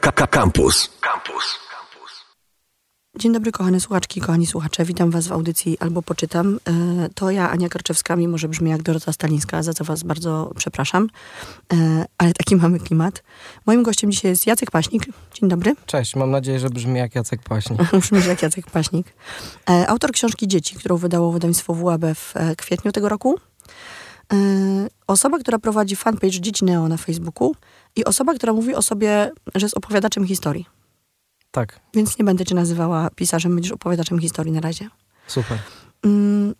Campus. 0.00 0.90
Campus. 1.00 1.64
Dzień 3.18 3.32
dobry, 3.32 3.52
kochane 3.52 3.80
słuchaczki, 3.80 4.20
kochani 4.20 4.46
słuchacze. 4.46 4.84
Witam 4.84 5.10
Was 5.10 5.28
w 5.28 5.32
audycji 5.32 5.78
Albo 5.80 6.02
Poczytam. 6.02 6.58
E, 6.68 7.08
to 7.14 7.30
ja, 7.30 7.50
Ania 7.50 7.68
Karczewska, 7.68 8.16
mimo 8.16 8.38
że 8.38 8.48
brzmi 8.48 8.70
jak 8.70 8.82
Dorota 8.82 9.12
Stalińska, 9.12 9.62
za 9.62 9.74
co 9.74 9.84
Was 9.84 10.02
bardzo 10.02 10.52
przepraszam, 10.56 11.08
e, 11.72 12.04
ale 12.18 12.32
taki 12.32 12.56
mamy 12.56 12.78
klimat. 12.78 13.22
Moim 13.66 13.82
gościem 13.82 14.10
dzisiaj 14.10 14.30
jest 14.30 14.46
Jacek 14.46 14.70
Paśnik. 14.70 15.06
Dzień 15.34 15.48
dobry. 15.48 15.74
Cześć, 15.86 16.16
mam 16.16 16.30
nadzieję, 16.30 16.60
że 16.60 16.70
brzmi 16.70 16.98
jak 16.98 17.14
Jacek 17.14 17.42
Paśnik. 17.42 17.80
brzmi 18.00 18.18
jak 18.28 18.42
Jacek 18.42 18.70
Paśnik. 18.70 19.06
E, 19.70 19.88
autor 19.88 20.12
książki 20.12 20.48
Dzieci, 20.48 20.76
którą 20.76 20.96
wydało 20.96 21.32
wydawnictwo 21.32 21.74
WAB 21.74 22.02
w 22.14 22.34
kwietniu 22.56 22.92
tego 22.92 23.08
roku. 23.08 23.38
Osoba, 25.06 25.38
która 25.38 25.58
prowadzi 25.58 25.96
fanpage 25.96 26.40
Dzieci 26.40 26.64
Neo 26.64 26.88
na 26.88 26.96
Facebooku 26.96 27.54
i 27.96 28.04
osoba, 28.04 28.34
która 28.34 28.52
mówi 28.52 28.74
o 28.74 28.82
sobie, 28.82 29.30
że 29.54 29.64
jest 29.66 29.76
opowiadaczem 29.76 30.26
historii. 30.26 30.66
Tak. 31.50 31.80
Więc 31.94 32.18
nie 32.18 32.24
będę 32.24 32.44
cię 32.44 32.54
nazywała 32.54 33.10
pisarzem, 33.10 33.54
będziesz 33.54 33.72
opowiadaczem 33.72 34.18
historii 34.18 34.52
na 34.52 34.60
razie. 34.60 34.88
Super. 35.26 35.58
Mm, 36.04 36.54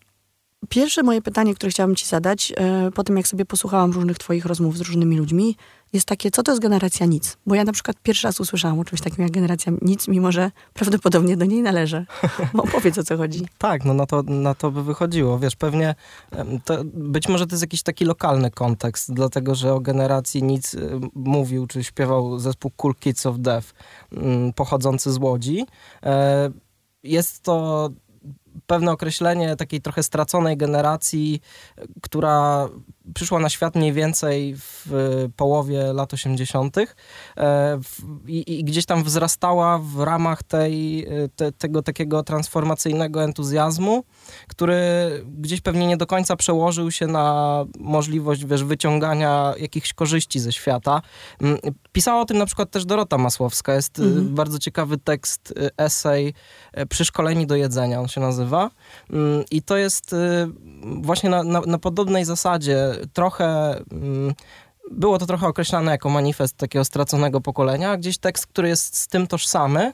pierwsze 0.68 1.02
moje 1.02 1.22
pytanie, 1.22 1.54
które 1.54 1.70
chciałabym 1.70 1.96
ci 1.96 2.06
zadać, 2.06 2.52
e, 2.56 2.90
po 2.90 3.04
tym 3.04 3.16
jak 3.16 3.28
sobie 3.28 3.44
posłuchałam 3.44 3.92
różnych 3.92 4.18
twoich 4.18 4.44
rozmów 4.44 4.78
z 4.78 4.80
różnymi 4.80 5.16
ludźmi, 5.16 5.56
jest 5.94 6.06
takie, 6.06 6.30
co 6.30 6.42
to 6.42 6.52
jest 6.52 6.62
generacja 6.62 7.06
nic? 7.06 7.36
Bo 7.46 7.54
ja 7.54 7.64
na 7.64 7.72
przykład 7.72 7.96
pierwszy 8.02 8.26
raz 8.26 8.40
usłyszałam 8.40 8.78
o 8.80 8.84
czymś 8.84 9.00
takim 9.00 9.22
jak 9.22 9.32
generacja 9.32 9.72
nic, 9.82 10.08
mimo 10.08 10.32
że 10.32 10.50
prawdopodobnie 10.74 11.36
do 11.36 11.44
niej 11.44 11.62
należę. 11.62 12.06
Bo 12.54 12.62
opowiedz 12.62 12.98
o 12.98 13.04
co 13.04 13.16
chodzi. 13.16 13.46
tak, 13.58 13.84
no 13.84 13.94
na 13.94 14.06
to, 14.06 14.22
na 14.22 14.54
to 14.54 14.70
by 14.70 14.82
wychodziło. 14.82 15.38
Wiesz, 15.38 15.56
pewnie 15.56 15.94
być 16.94 17.28
może 17.28 17.46
to 17.46 17.54
jest 17.54 17.62
jakiś 17.62 17.82
taki 17.82 18.04
lokalny 18.04 18.50
kontekst, 18.50 19.12
dlatego 19.12 19.54
że 19.54 19.74
o 19.74 19.80
generacji 19.80 20.42
nic 20.42 20.76
mówił, 21.14 21.66
czy 21.66 21.84
śpiewał 21.84 22.38
zespół 22.38 22.70
Cool 22.76 22.94
Kids 22.94 23.26
of 23.26 23.38
Death, 23.38 23.66
mm, 24.12 24.52
pochodzący 24.52 25.12
z 25.12 25.16
Łodzi. 25.16 25.66
E, 26.02 26.50
jest 27.02 27.42
to 27.42 27.90
pewne 28.66 28.92
określenie 28.92 29.56
takiej 29.56 29.80
trochę 29.80 30.02
straconej 30.02 30.56
generacji, 30.56 31.40
która 32.02 32.68
przyszła 33.14 33.38
na 33.38 33.48
świat 33.48 33.74
mniej 33.74 33.92
więcej 33.92 34.54
w 34.56 34.86
połowie 35.36 35.92
lat 35.92 36.14
80. 36.14 36.76
E, 37.36 37.80
i, 38.26 38.58
i 38.58 38.64
gdzieś 38.64 38.86
tam 38.86 39.04
wzrastała 39.04 39.78
w 39.78 40.00
ramach 40.00 40.42
tej, 40.42 41.06
te, 41.36 41.52
tego 41.52 41.82
takiego 41.82 42.22
transformacyjnego 42.22 43.24
entuzjazmu, 43.24 44.04
który 44.48 44.74
gdzieś 45.38 45.60
pewnie 45.60 45.86
nie 45.86 45.96
do 45.96 46.06
końca 46.06 46.36
przełożył 46.36 46.90
się 46.90 47.06
na 47.06 47.64
możliwość 47.78 48.44
wiesz, 48.44 48.64
wyciągania 48.64 49.54
jakichś 49.58 49.92
korzyści 49.92 50.40
ze 50.40 50.52
świata. 50.52 51.02
Mm, 51.40 51.58
pisała 51.92 52.20
o 52.20 52.24
tym 52.24 52.38
na 52.38 52.46
przykład 52.46 52.70
też 52.70 52.84
Dorota 52.84 53.18
Masłowska. 53.18 53.74
Jest 53.74 53.98
y, 53.98 54.02
mhm. 54.02 54.34
bardzo 54.34 54.58
ciekawy 54.58 54.98
tekst, 54.98 55.50
y, 55.50 55.70
esej 55.76 56.34
y, 56.78 56.86
Przyszkoleni 56.86 57.46
do 57.46 57.56
jedzenia, 57.56 58.00
on 58.00 58.08
się 58.08 58.20
nazywa. 58.20 58.70
Mm, 59.10 59.44
I 59.50 59.62
to 59.62 59.76
jest 59.76 60.14
właśnie 60.82 61.30
na, 61.30 61.42
na, 61.42 61.60
na 61.60 61.78
podobnej 61.78 62.24
zasadzie 62.24 62.93
trochę 63.12 63.78
mm, 63.92 64.34
było 64.90 65.18
to 65.18 65.26
trochę 65.26 65.46
określane 65.46 65.92
jako 65.92 66.08
manifest 66.08 66.56
takiego 66.56 66.84
straconego 66.84 67.40
pokolenia, 67.40 67.96
gdzieś 67.96 68.18
tekst, 68.18 68.46
który 68.46 68.68
jest 68.68 68.96
z 68.96 69.08
tym 69.08 69.26
tożsamy, 69.26 69.92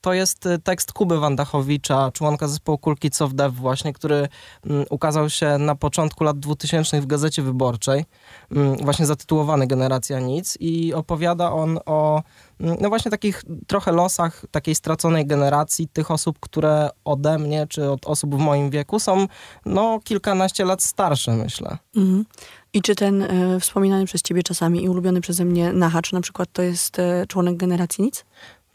to 0.00 0.12
jest 0.12 0.46
y, 0.46 0.58
tekst 0.58 0.92
Kuby 0.92 1.20
Wandachowicza, 1.20 2.10
członka 2.12 2.48
zespołu 2.48 2.78
Kids 2.98 3.22
of 3.22 3.34
Dev 3.34 3.56
właśnie, 3.56 3.92
który 3.92 4.28
mm, 4.66 4.84
ukazał 4.90 5.30
się 5.30 5.58
na 5.58 5.74
początku 5.74 6.24
lat 6.24 6.38
2000 6.38 7.00
w 7.00 7.06
Gazecie 7.06 7.42
Wyborczej, 7.42 8.04
mm, 8.50 8.76
właśnie 8.76 9.06
zatytułowany 9.06 9.66
Generacja 9.66 10.20
Nic 10.20 10.56
i 10.60 10.94
opowiada 10.94 11.52
on 11.52 11.78
o 11.86 12.22
no 12.60 12.88
właśnie 12.88 13.10
takich 13.10 13.42
trochę 13.66 13.92
losach 13.92 14.44
takiej 14.50 14.74
straconej 14.74 15.26
generacji, 15.26 15.88
tych 15.88 16.10
osób, 16.10 16.38
które 16.40 16.90
ode 17.04 17.38
mnie, 17.38 17.66
czy 17.66 17.90
od 17.90 18.06
osób 18.06 18.34
w 18.34 18.38
moim 18.38 18.70
wieku 18.70 18.98
są 18.98 19.26
no 19.66 20.00
kilkanaście 20.04 20.64
lat 20.64 20.82
starsze, 20.82 21.32
myślę. 21.32 21.78
Mhm. 21.96 22.24
I 22.72 22.82
czy 22.82 22.94
ten 22.94 23.22
e, 23.22 23.60
wspominany 23.60 24.04
przez 24.04 24.22
ciebie 24.22 24.42
czasami 24.42 24.84
i 24.84 24.88
ulubiony 24.88 25.20
przeze 25.20 25.44
mnie 25.44 25.72
Nachacz 25.72 26.12
na 26.12 26.20
przykład 26.20 26.48
to 26.52 26.62
jest 26.62 26.98
e, 26.98 27.26
członek 27.28 27.56
generacji 27.56 28.04
nic? 28.04 28.24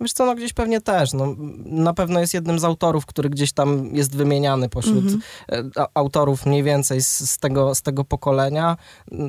Wiesz 0.02 0.14
co, 0.14 0.26
no 0.26 0.36
gdzieś 0.36 0.54
pewnie 0.54 0.82
też. 0.82 1.14
No, 1.14 1.36
na 1.66 1.94
pewno 1.94 2.20
jest 2.20 2.34
jednym 2.34 2.60
z 2.60 2.64
autorów, 2.64 3.06
który 3.06 3.30
gdzieś 3.30 3.54
tam 3.54 3.96
jest 3.96 4.16
wymieniany 4.16 4.70
pośród 4.70 5.06
mm 5.06 5.20
-hmm. 5.20 5.86
autorów 5.94 6.46
mniej 6.46 6.64
więcej 6.64 7.02
z, 7.02 7.30
z, 7.30 7.38
tego, 7.38 7.76
z 7.76 7.82
tego 7.82 8.04
pokolenia. 8.04 8.78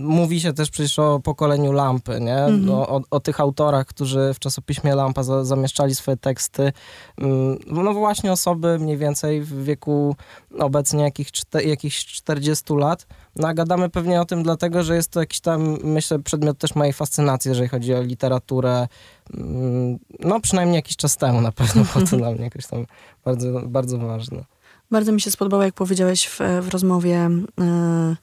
Mówi 0.00 0.40
się 0.40 0.52
też 0.52 0.70
przecież 0.70 0.98
o 0.98 1.20
pokoleniu 1.20 1.72
Lampy, 1.72 2.20
nie? 2.20 2.38
Mm 2.38 2.66
-hmm. 2.66 2.70
o, 2.72 3.00
o, 3.10 3.20
tych 3.20 3.40
autorach, 3.40 3.86
którzy 3.86 4.34
w 4.34 4.38
czasopiśmie 4.38 4.94
Lampa 4.94 5.22
za, 5.22 5.44
zamieszczali 5.44 5.94
swoje 5.94 6.16
teksty. 6.16 6.72
Mm, 7.18 7.58
no 7.66 7.94
właśnie 7.94 8.32
osoby 8.32 8.78
mniej 8.78 8.96
więcej 8.96 9.42
w 9.42 9.64
wieku 9.64 10.16
obecnie 10.58 11.02
jakich, 11.02 11.28
jakichś 11.64 12.06
40 12.06 12.74
lat. 12.74 13.06
No 13.36 13.54
gadamy 13.54 13.88
pewnie 13.88 14.20
o 14.20 14.24
tym 14.24 14.42
dlatego, 14.42 14.82
że 14.82 14.96
jest 14.96 15.10
to 15.10 15.20
jakiś 15.20 15.40
tam, 15.40 15.78
myślę, 15.82 16.18
przedmiot 16.18 16.58
też 16.58 16.74
mojej 16.74 16.92
fascynacji, 16.92 17.48
jeżeli 17.48 17.68
chodzi 17.68 17.94
o 17.94 18.02
literaturę. 18.02 18.88
Mm, 19.34 19.98
no 20.20 20.40
przynajmniej 20.40 20.76
jakiś 20.76 20.96
czas 20.96 21.16
temu 21.16 21.40
na 21.40 21.52
pewno, 21.52 21.84
bo 21.94 22.06
to 22.06 22.16
dla 22.16 22.30
mnie 22.30 22.44
jakoś 22.44 22.66
tam 22.66 22.86
bardzo, 23.24 23.62
bardzo 23.66 23.98
ważne. 23.98 24.44
Bardzo 24.90 25.12
mi 25.12 25.20
się 25.20 25.30
spodobało, 25.30 25.62
jak 25.62 25.74
powiedziałeś 25.74 26.26
w, 26.26 26.40
w 26.62 26.68
rozmowie 26.68 27.30
yy, 27.58 28.16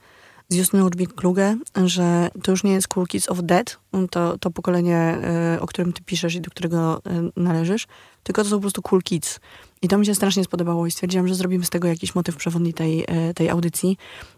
z 0.50 0.56
Justyną 0.56 0.90
Urbik-Kluge, 0.90 1.58
że 1.86 2.30
to 2.44 2.52
już 2.52 2.64
nie 2.64 2.72
jest 2.72 2.88
Cool 2.88 3.08
Kids 3.08 3.30
of 3.30 3.40
Dead, 3.42 3.80
to, 4.12 4.38
to 4.38 4.52
pokolenie, 4.52 5.18
yy, 5.54 5.62
o 5.62 5.68
którym 5.68 5.94
ty 5.94 6.02
piszesz 6.04 6.36
i 6.36 6.42
do 6.42 6.52
którego 6.52 7.02
yy, 7.06 7.44
należysz, 7.44 7.88
tylko 8.24 8.44
to 8.44 8.50
są 8.50 8.56
po 8.56 8.62
prostu 8.62 8.82
Cool 8.82 9.02
Kids. 9.02 9.40
I 9.84 9.88
to 9.88 9.98
mi 9.98 10.06
się 10.06 10.16
strasznie 10.16 10.44
spodobało 10.44 10.88
i 10.88 10.92
stwierdziłam, 10.92 11.28
że 11.28 11.36
zrobimy 11.36 11.66
z 11.66 11.70
tego 11.70 11.88
jakiś 11.88 12.16
motyw 12.16 12.36
przewodni 12.36 12.74
tej, 12.74 13.06
e, 13.08 13.34
tej 13.34 13.50
audycji. 13.50 13.98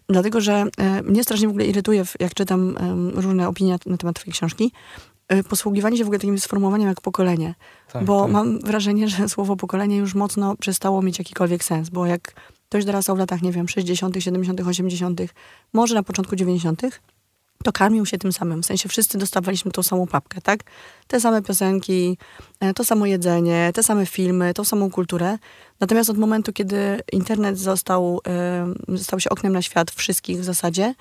Dlatego, 0.10 0.42
że 0.42 0.66
e, 0.78 1.02
mnie 1.02 1.24
strasznie 1.24 1.48
w 1.48 1.50
ogóle 1.50 1.66
irytuje, 1.66 2.04
jak 2.20 2.34
czytam 2.34 2.78
różne 3.14 3.48
opinie 3.48 3.78
na 3.86 3.98
temat 3.98 4.16
twojej 4.16 4.34
książki, 4.34 4.72
e, 4.74 5.15
posługiwanie 5.50 5.98
się 5.98 6.04
w 6.04 6.08
ogóle 6.08 6.20
takim 6.20 6.40
sformułowaniem 6.40 6.88
jak 6.88 7.02
pokolenie. 7.02 7.56
Tak, 7.94 8.06
bo 8.06 8.22
tak. 8.22 8.32
mam 8.32 8.60
wrażenie, 8.60 9.08
że 9.08 9.30
słowo 9.30 9.56
pokolenie 9.56 9.98
już 9.98 10.16
mocno 10.16 10.56
przestało 10.56 11.02
mieć 11.02 11.20
jakikolwiek 11.20 11.64
sens, 11.64 11.90
bo 11.90 12.06
jak 12.06 12.34
ktoś 12.70 12.86
dorastał 12.86 13.16
w 13.16 13.20
latach, 13.20 13.42
nie 13.42 13.52
wiem, 13.52 13.68
60., 13.68 14.16
70., 14.20 14.62
80., 14.62 15.22
może 15.74 15.96
na 15.96 16.04
początku 16.04 16.36
90., 16.36 16.82
to 17.64 17.72
karmił 17.72 18.06
się 18.06 18.18
tym 18.18 18.34
samym. 18.34 18.64
W 18.64 18.66
sensie 18.66 18.90
wszyscy 18.90 19.18
dostawaliśmy 19.18 19.72
tą 19.72 19.84
samą 19.84 20.08
papkę, 20.08 20.42
tak? 20.42 20.60
Te 21.08 21.20
same 21.20 21.42
piosenki, 21.42 22.18
e, 22.60 22.74
to 22.74 22.84
samo 22.84 23.06
jedzenie, 23.06 23.72
te 23.74 23.84
same 23.84 24.06
filmy, 24.06 24.54
tą 24.54 24.64
samą 24.64 24.92
kulturę. 24.92 25.38
Natomiast 25.80 26.10
od 26.10 26.18
momentu, 26.18 26.54
kiedy 26.54 27.00
internet 27.12 27.60
został, 27.60 28.22
stał 28.98 29.20
się 29.20 29.30
oknem 29.30 29.54
na 29.54 29.62
świat 29.62 29.92
wszystkich 29.92 30.40
w 30.40 30.44
zasadzie, 30.44 30.96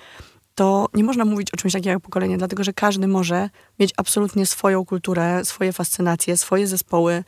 to 0.55 0.89
nie 0.95 1.05
można 1.05 1.25
mówić 1.25 1.49
o 1.55 1.57
czymś 1.57 1.73
takim 1.73 1.91
jak 1.91 2.01
pokolenie, 2.01 2.39
dlatego 2.39 2.65
że 2.65 2.73
każdy 2.73 3.09
może 3.09 3.51
mieć 3.79 3.93
absolutnie 3.97 4.47
swoją 4.47 4.85
kulturę, 4.85 5.45
swoje 5.45 5.73
fascynacje, 5.73 6.37
swoje 6.37 6.67
zespoły. 6.67 7.25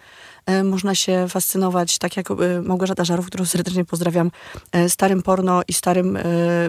E, 0.47 0.65
można 0.65 0.95
się 0.95 1.27
fascynować, 1.29 1.99
tak 1.99 2.17
jak 2.17 2.31
e, 2.31 2.35
Małgorzata 2.63 3.05
Żarów, 3.05 3.27
którą 3.27 3.45
serdecznie 3.45 3.85
pozdrawiam, 3.85 4.31
e, 4.73 4.89
starym 4.89 5.23
porno 5.23 5.63
i 5.69 5.73
starym 5.73 6.19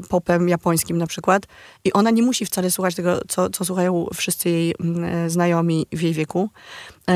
popem 0.09 0.50
japońskim 0.50 0.97
na 0.97 1.07
przykład. 1.07 1.44
I 1.84 1.94
ona 1.94 2.12
nie 2.12 2.22
musi 2.22 2.46
wcale 2.46 2.72
słuchać 2.72 2.96
tego, 2.96 3.19
co, 3.28 3.50
co 3.50 3.66
słuchają 3.66 4.06
wszyscy 4.13 4.50
jej 4.50 4.75
znajomi 5.28 5.85
w 5.91 6.01
jej 6.01 6.13
wieku. 6.13 6.50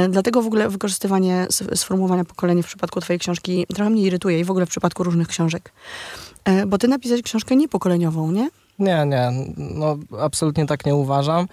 Dlatego 0.10 0.42
w 0.42 0.48
ogóle 0.48 0.70
wykorzystywanie 0.70 1.48
sformułowania 1.76 2.26
pokolenia 2.26 2.64
w 2.64 2.66
przypadku 2.66 3.02
twojej 3.02 3.20
książki 3.20 3.66
trochę 3.76 3.90
mnie 3.90 4.04
irytuje 4.04 4.40
i 4.40 4.44
w 4.44 4.52
ogóle 4.52 4.66
w 4.66 4.70
przypadku 4.70 5.04
różnych 5.04 5.28
książek. 5.28 5.74
Bo 6.68 6.78
ty 6.78 6.88
napisałeś 6.88 7.22
książkę 7.22 7.56
niepokoleniową, 7.56 8.32
nie? 8.32 8.50
Nie, 8.82 9.06
nie, 9.06 9.32
no 9.58 9.98
absolutnie 10.20 10.66
tak 10.66 10.86
nie 10.86 10.96
uważam. 10.96 11.48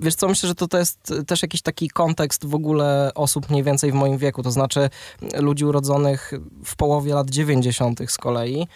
Wiesz 0.00 0.14
co, 0.14 0.28
myślę, 0.28 0.48
że 0.48 0.54
to, 0.54 0.68
to 0.68 0.78
jest 0.78 1.14
też 1.26 1.42
jakiś 1.42 1.62
taki 1.62 1.88
kontekst 1.88 2.46
w 2.46 2.54
ogóle 2.54 3.10
osób 3.14 3.50
mniej 3.50 3.62
więcej 3.62 3.92
w 3.92 3.94
moim 3.94 4.18
wieku, 4.18 4.42
to 4.42 4.50
znaczy 4.50 4.90
ludzi 5.40 5.64
urodzonych 5.64 6.32
w 6.64 6.76
połowie 6.76 7.14
lat 7.14 7.30
90. 7.30 8.00
z 8.08 8.18
kolei, 8.18 8.66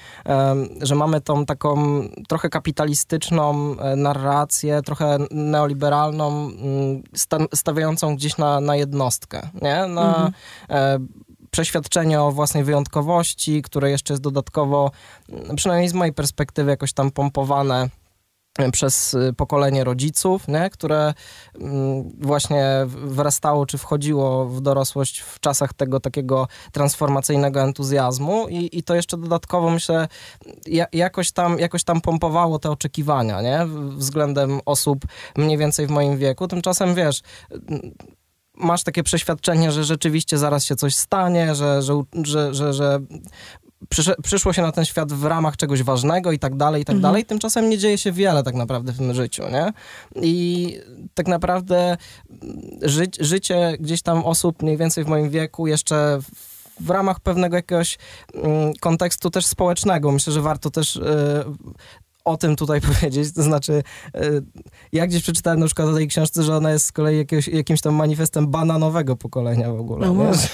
że 0.81 0.94
mamy 0.94 1.20
tą 1.20 1.46
taką 1.46 2.02
trochę 2.28 2.49
kapitalistyczną 2.49 3.76
e, 3.78 3.96
narrację, 3.96 4.82
trochę 4.82 5.19
neoliberalną, 5.31 6.28
mm, 6.28 7.02
stawiającą 7.54 8.16
gdzieś 8.16 8.37
na, 8.37 8.61
na 8.61 8.76
jednostkę, 8.76 9.49
nie? 9.62 9.87
Na, 9.87 10.08
mhm 10.08 10.32
e, 10.70 10.99
przeświadczenie 11.50 12.22
o 12.22 12.32
własnej 12.32 12.64
wyjątkowości, 12.64 13.62
które 13.62 13.90
jeszcze 13.90 14.14
jest 14.14 14.22
dodatkowo, 14.22 14.90
przynajmniej 15.56 15.88
z 15.88 15.94
mojej 15.94 16.14
perspektywy, 16.14 16.70
jakoś 16.70 16.92
tam 16.92 17.10
pompowane 17.10 17.88
przez 18.72 19.16
pokolenie 19.36 19.84
rodziców, 19.84 20.48
nie? 20.48 20.70
które 20.70 21.14
mm, 21.60 22.10
właśnie 22.20 22.64
wrastało 22.88 23.66
czy 23.66 23.78
wchodziło 23.78 24.46
w 24.46 24.60
dorosłość 24.60 25.20
w 25.20 25.40
czasach 25.40 25.74
tego 25.74 26.00
takiego 26.00 26.48
transformacyjnego 26.72 27.60
entuzjazmu 27.60 28.48
i, 28.48 28.78
i 28.78 28.82
to 28.82 28.94
jeszcze 28.94 29.16
dodatkowo 29.16 29.70
myślę 29.70 30.08
jakoś 30.92 31.32
tam, 31.32 31.58
jakoś 31.58 31.84
tam 31.84 32.00
pompowało 32.00 32.58
te 32.58 32.70
oczekiwania 32.70 33.42
nie? 33.42 33.66
względem 33.96 34.60
osób 34.66 35.04
mniej 35.36 35.58
więcej 35.58 35.86
w 35.86 35.90
moim 35.90 36.18
wieku. 36.18 36.48
Tymczasem 36.48 36.94
wiesz 36.94 37.22
masz 38.60 38.84
takie 38.84 39.02
przeświadczenie, 39.02 39.72
że 39.72 39.84
rzeczywiście 39.84 40.38
zaraz 40.38 40.64
się 40.64 40.76
coś 40.76 40.94
stanie, 40.94 41.55
że, 41.55 41.82
że, 41.82 42.02
że, 42.25 42.55
że, 42.55 42.72
że 42.72 43.00
przyszło 44.22 44.52
się 44.52 44.62
na 44.62 44.72
ten 44.72 44.84
świat 44.84 45.12
w 45.12 45.25
ramach 45.25 45.56
czegoś 45.56 45.82
ważnego 45.82 46.32
i 46.32 46.38
tak 46.38 46.56
dalej, 46.56 46.82
i 46.82 46.84
tak 46.84 46.96
mhm. 46.96 47.12
dalej. 47.12 47.25
Tymczasem 47.25 47.70
nie 47.70 47.78
dzieje 47.78 47.99
się 47.99 48.12
wiele 48.12 48.43
tak 48.43 48.55
naprawdę 48.55 48.93
w 48.93 48.99
tym 48.99 49.14
życiu, 49.14 49.43
nie? 49.52 49.72
I 50.22 50.78
tak 51.14 51.28
naprawdę 51.28 51.96
ży 52.82 53.06
życie 53.20 53.76
gdzieś 53.81 54.02
tam 54.02 54.25
osób 54.25 54.62
mniej 54.62 54.76
więcej 54.76 55.04
w 55.04 55.08
moim 55.08 55.31
wieku 55.31 55.66
jeszcze 55.66 56.19
w 56.81 56.90
ramach 56.90 57.20
pewnego 57.20 57.56
jakiegoś 57.56 57.99
mm, 58.34 58.72
kontekstu 58.81 59.31
też 59.31 59.46
społecznego. 59.46 60.12
Myślę, 60.12 60.32
że 60.32 60.43
warto 60.43 60.70
też 60.70 60.96
y, 60.96 61.00
o 62.28 62.36
tym 62.36 62.56
tutaj 62.56 62.80
powiedzieć, 62.92 63.34
to 63.34 63.42
znaczy 63.42 63.82
y, 64.16 64.42
ja 64.92 65.06
gdzieś 65.06 65.22
przeczytałem 65.22 65.60
na 65.60 65.66
przykład 65.66 65.88
o 65.88 65.94
tej 65.94 66.08
książce, 66.08 66.42
że 66.42 66.56
ona 66.56 66.70
jest 66.70 66.86
z 66.86 66.92
kolei 66.92 67.19
jakiegoś, 67.19 67.48
jakimś 67.48 67.80
tam 67.80 67.94
manifestem 67.94 68.46
bananowego 68.46 69.16
pokolenia 69.16 69.72
w 69.72 69.80
ogóle, 69.80 70.12
no 70.12 70.34
że, 70.34 70.48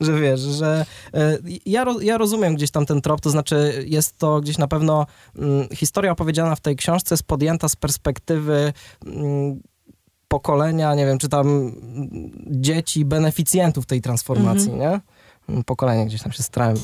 że, 0.06 0.20
wiesz, 0.20 0.40
że 0.40 0.86
y, 1.16 1.18
ja, 1.66 1.84
ja 2.00 2.18
rozumiem 2.18 2.54
gdzieś 2.54 2.70
tam 2.70 2.86
ten 2.86 3.00
trop, 3.00 3.20
to 3.20 3.30
znaczy 3.30 3.84
jest 3.86 4.18
to 4.18 4.40
gdzieś 4.40 4.58
na 4.58 4.68
pewno 4.68 5.06
mm, 5.38 5.68
historia 5.72 6.12
opowiedziana 6.12 6.56
w 6.56 6.60
tej 6.60 6.76
książce 6.76 7.14
jest 7.14 7.24
podjęta 7.24 7.68
z 7.68 7.76
perspektywy 7.76 8.72
mm, 9.06 9.60
pokolenia, 10.28 10.94
nie 10.94 11.06
wiem, 11.06 11.18
czy 11.18 11.28
tam 11.28 11.48
mm, 11.48 11.72
dzieci, 12.46 13.04
beneficjentów 13.04 13.86
tej 13.86 14.00
transformacji, 14.00 14.72
mhm. 14.72 14.92
nie? 14.92 15.00
Pokolenie 15.66 16.06
gdzieś 16.06 16.22
tam 16.22 16.32
się 16.32 16.42
starałem 16.42 16.76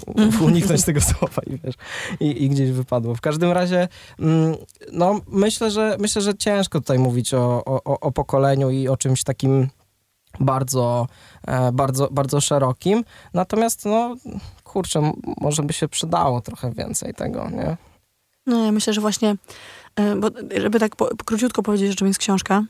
uniknąć 0.46 0.84
tego 0.84 1.00
słowa 1.00 1.42
i 1.46 1.58
wiesz, 1.58 1.74
i, 2.20 2.44
i, 2.44 2.48
gdzieś 2.48 2.70
wypadło. 2.70 3.14
W 3.14 3.20
każdym 3.20 3.52
razie, 3.52 3.88
mm, 4.18 4.56
no 4.92 5.20
myślę, 5.28 5.70
że 5.70 5.96
myślę, 6.00 6.22
że 6.22 6.34
ciężko 6.34 6.80
tutaj 6.80 6.98
mówić 6.98 7.34
o, 7.34 7.64
o, 7.64 8.00
o 8.00 8.12
pokoleniu 8.12 8.70
i 8.70 8.88
o 8.88 8.96
czymś 8.96 9.24
takim 9.24 9.68
bardzo, 10.40 11.06
e, 11.46 11.72
bardzo, 11.72 12.08
bardzo 12.10 12.40
szerokim. 12.40 13.04
Natomiast, 13.34 13.84
no, 13.84 14.16
kurczę, 14.64 15.12
może 15.40 15.62
by 15.62 15.72
się 15.72 15.88
przydało 15.88 16.40
trochę 16.40 16.72
więcej 16.72 17.14
tego, 17.14 17.50
nie? 17.50 17.76
No, 18.46 18.64
ja 18.64 18.72
myślę, 18.72 18.92
że 18.92 19.00
właśnie, 19.00 19.36
e, 19.96 20.16
bo 20.16 20.28
żeby 20.60 20.80
tak 20.80 20.96
po, 20.96 21.08
króciutko 21.24 21.62
powiedzieć, 21.62 21.96
czym 21.96 22.06
jest 22.06 22.20
książka, 22.20 22.64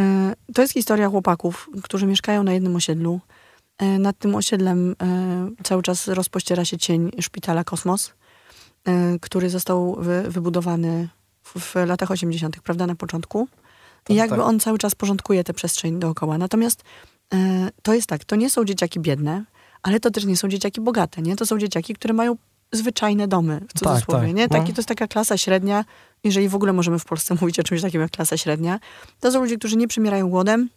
e, 0.00 0.34
to 0.54 0.62
jest 0.62 0.74
historia 0.74 1.08
chłopaków, 1.08 1.70
którzy 1.82 2.06
mieszkają 2.06 2.42
na 2.42 2.52
jednym 2.52 2.76
osiedlu, 2.76 3.20
nad 3.98 4.18
tym 4.18 4.34
osiedlem 4.34 4.96
e, 5.02 5.50
cały 5.62 5.82
czas 5.82 6.08
rozpościera 6.08 6.64
się 6.64 6.78
cień 6.78 7.10
szpitala 7.20 7.64
Kosmos, 7.64 8.12
e, 8.84 9.18
który 9.20 9.50
został 9.50 9.96
wy, 10.00 10.22
wybudowany 10.22 11.08
w, 11.44 11.74
latach 11.74 12.10
80., 12.10 12.60
prawda, 12.60 12.86
na 12.86 12.94
początku. 12.94 13.48
I 14.00 14.02
tak, 14.06 14.16
jakby 14.16 14.36
tak. 14.36 14.46
on 14.46 14.60
cały 14.60 14.78
czas 14.78 14.94
porządkuje 14.94 15.44
tę 15.44 15.54
przestrzeń 15.54 15.98
dookoła. 15.98 16.38
Natomiast 16.38 16.82
to 17.82 17.94
jest 17.94 18.06
tak, 18.06 18.24
to 18.24 18.36
nie 18.36 18.50
są 18.50 18.64
dzieciaki 18.64 19.00
biedne, 19.00 19.44
ale 19.82 20.00
to 20.00 20.10
też 20.10 20.24
nie 20.24 20.36
są 20.36 20.48
dzieciaki 20.48 20.80
bogate, 20.80 21.22
nie? 21.22 21.36
To 21.36 21.46
są 21.46 21.58
dzieciaki, 21.58 21.94
które 21.94 22.14
mają 22.14 22.36
zwyczajne 22.72 23.28
domy, 23.28 23.60
w 23.68 23.80
tak, 23.80 23.92
cudzysłowie, 23.92 24.26
tak, 24.26 24.36
nie? 24.36 24.48
Taki, 24.48 24.68
no. 24.68 24.74
To 24.74 24.80
jest 24.80 24.88
taka 24.88 25.06
klasa 25.06 25.36
średnia, 25.36 25.84
jeżeli 26.24 26.48
w 26.48 26.54
ogóle 26.54 26.72
możemy 26.72 26.98
w 26.98 27.04
Polsce 27.04 27.34
mówić 27.40 27.60
o 27.60 27.62
czymś 27.62 27.82
takim 27.82 28.00
jak 28.00 28.10
klasa 28.10 28.36
średnia. 28.36 28.80
To 29.20 29.32
są 29.32 29.40
ludzie, 29.40 29.58
którzy 29.58 29.76
nie 29.76 29.88
przymierają 29.88 30.30
głodem, 30.30 30.68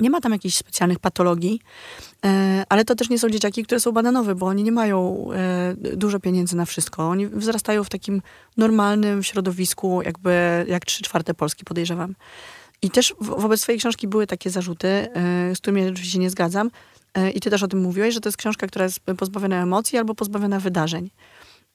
nie 0.00 0.10
ma 0.10 0.20
tam 0.20 0.32
jakichś 0.32 0.56
specjalnych 0.56 0.98
patologii, 0.98 1.60
e, 2.24 2.64
ale 2.68 2.84
to 2.84 2.94
też 2.94 3.10
nie 3.10 3.18
są 3.18 3.30
dzieciaki, 3.30 3.64
które 3.64 3.80
są 3.80 3.92
bananowe, 3.92 4.34
bo 4.34 4.46
oni 4.46 4.62
nie 4.62 4.72
mają 4.72 5.28
e, 5.32 5.96
dużo 5.96 6.20
pieniędzy 6.20 6.56
na 6.56 6.64
wszystko. 6.64 7.08
Oni 7.08 7.26
wzrastają 7.26 7.84
w 7.84 7.88
takim 7.88 8.22
normalnym 8.56 9.22
środowisku, 9.22 10.02
jakby 10.02 10.64
jak 10.68 10.84
trzy 10.84 11.02
czwarte 11.02 11.34
Polski, 11.34 11.64
podejrzewam. 11.64 12.14
I 12.82 12.90
też 12.90 13.14
wobec 13.20 13.60
swojej 13.60 13.78
książki 13.78 14.08
były 14.08 14.26
takie 14.26 14.50
zarzuty, 14.50 14.88
e, 14.88 15.10
z 15.54 15.58
którymi 15.58 15.88
oczywiście 15.88 16.18
nie 16.18 16.30
zgadzam. 16.30 16.70
I 17.34 17.40
ty 17.40 17.50
też 17.50 17.62
o 17.62 17.68
tym 17.68 17.80
mówiłeś, 17.80 18.14
że 18.14 18.20
to 18.20 18.28
jest 18.28 18.36
książka, 18.36 18.66
która 18.66 18.84
jest 18.84 19.00
pozbawiona 19.18 19.62
emocji 19.62 19.98
albo 19.98 20.14
pozbawiona 20.14 20.60
wydarzeń. 20.60 21.10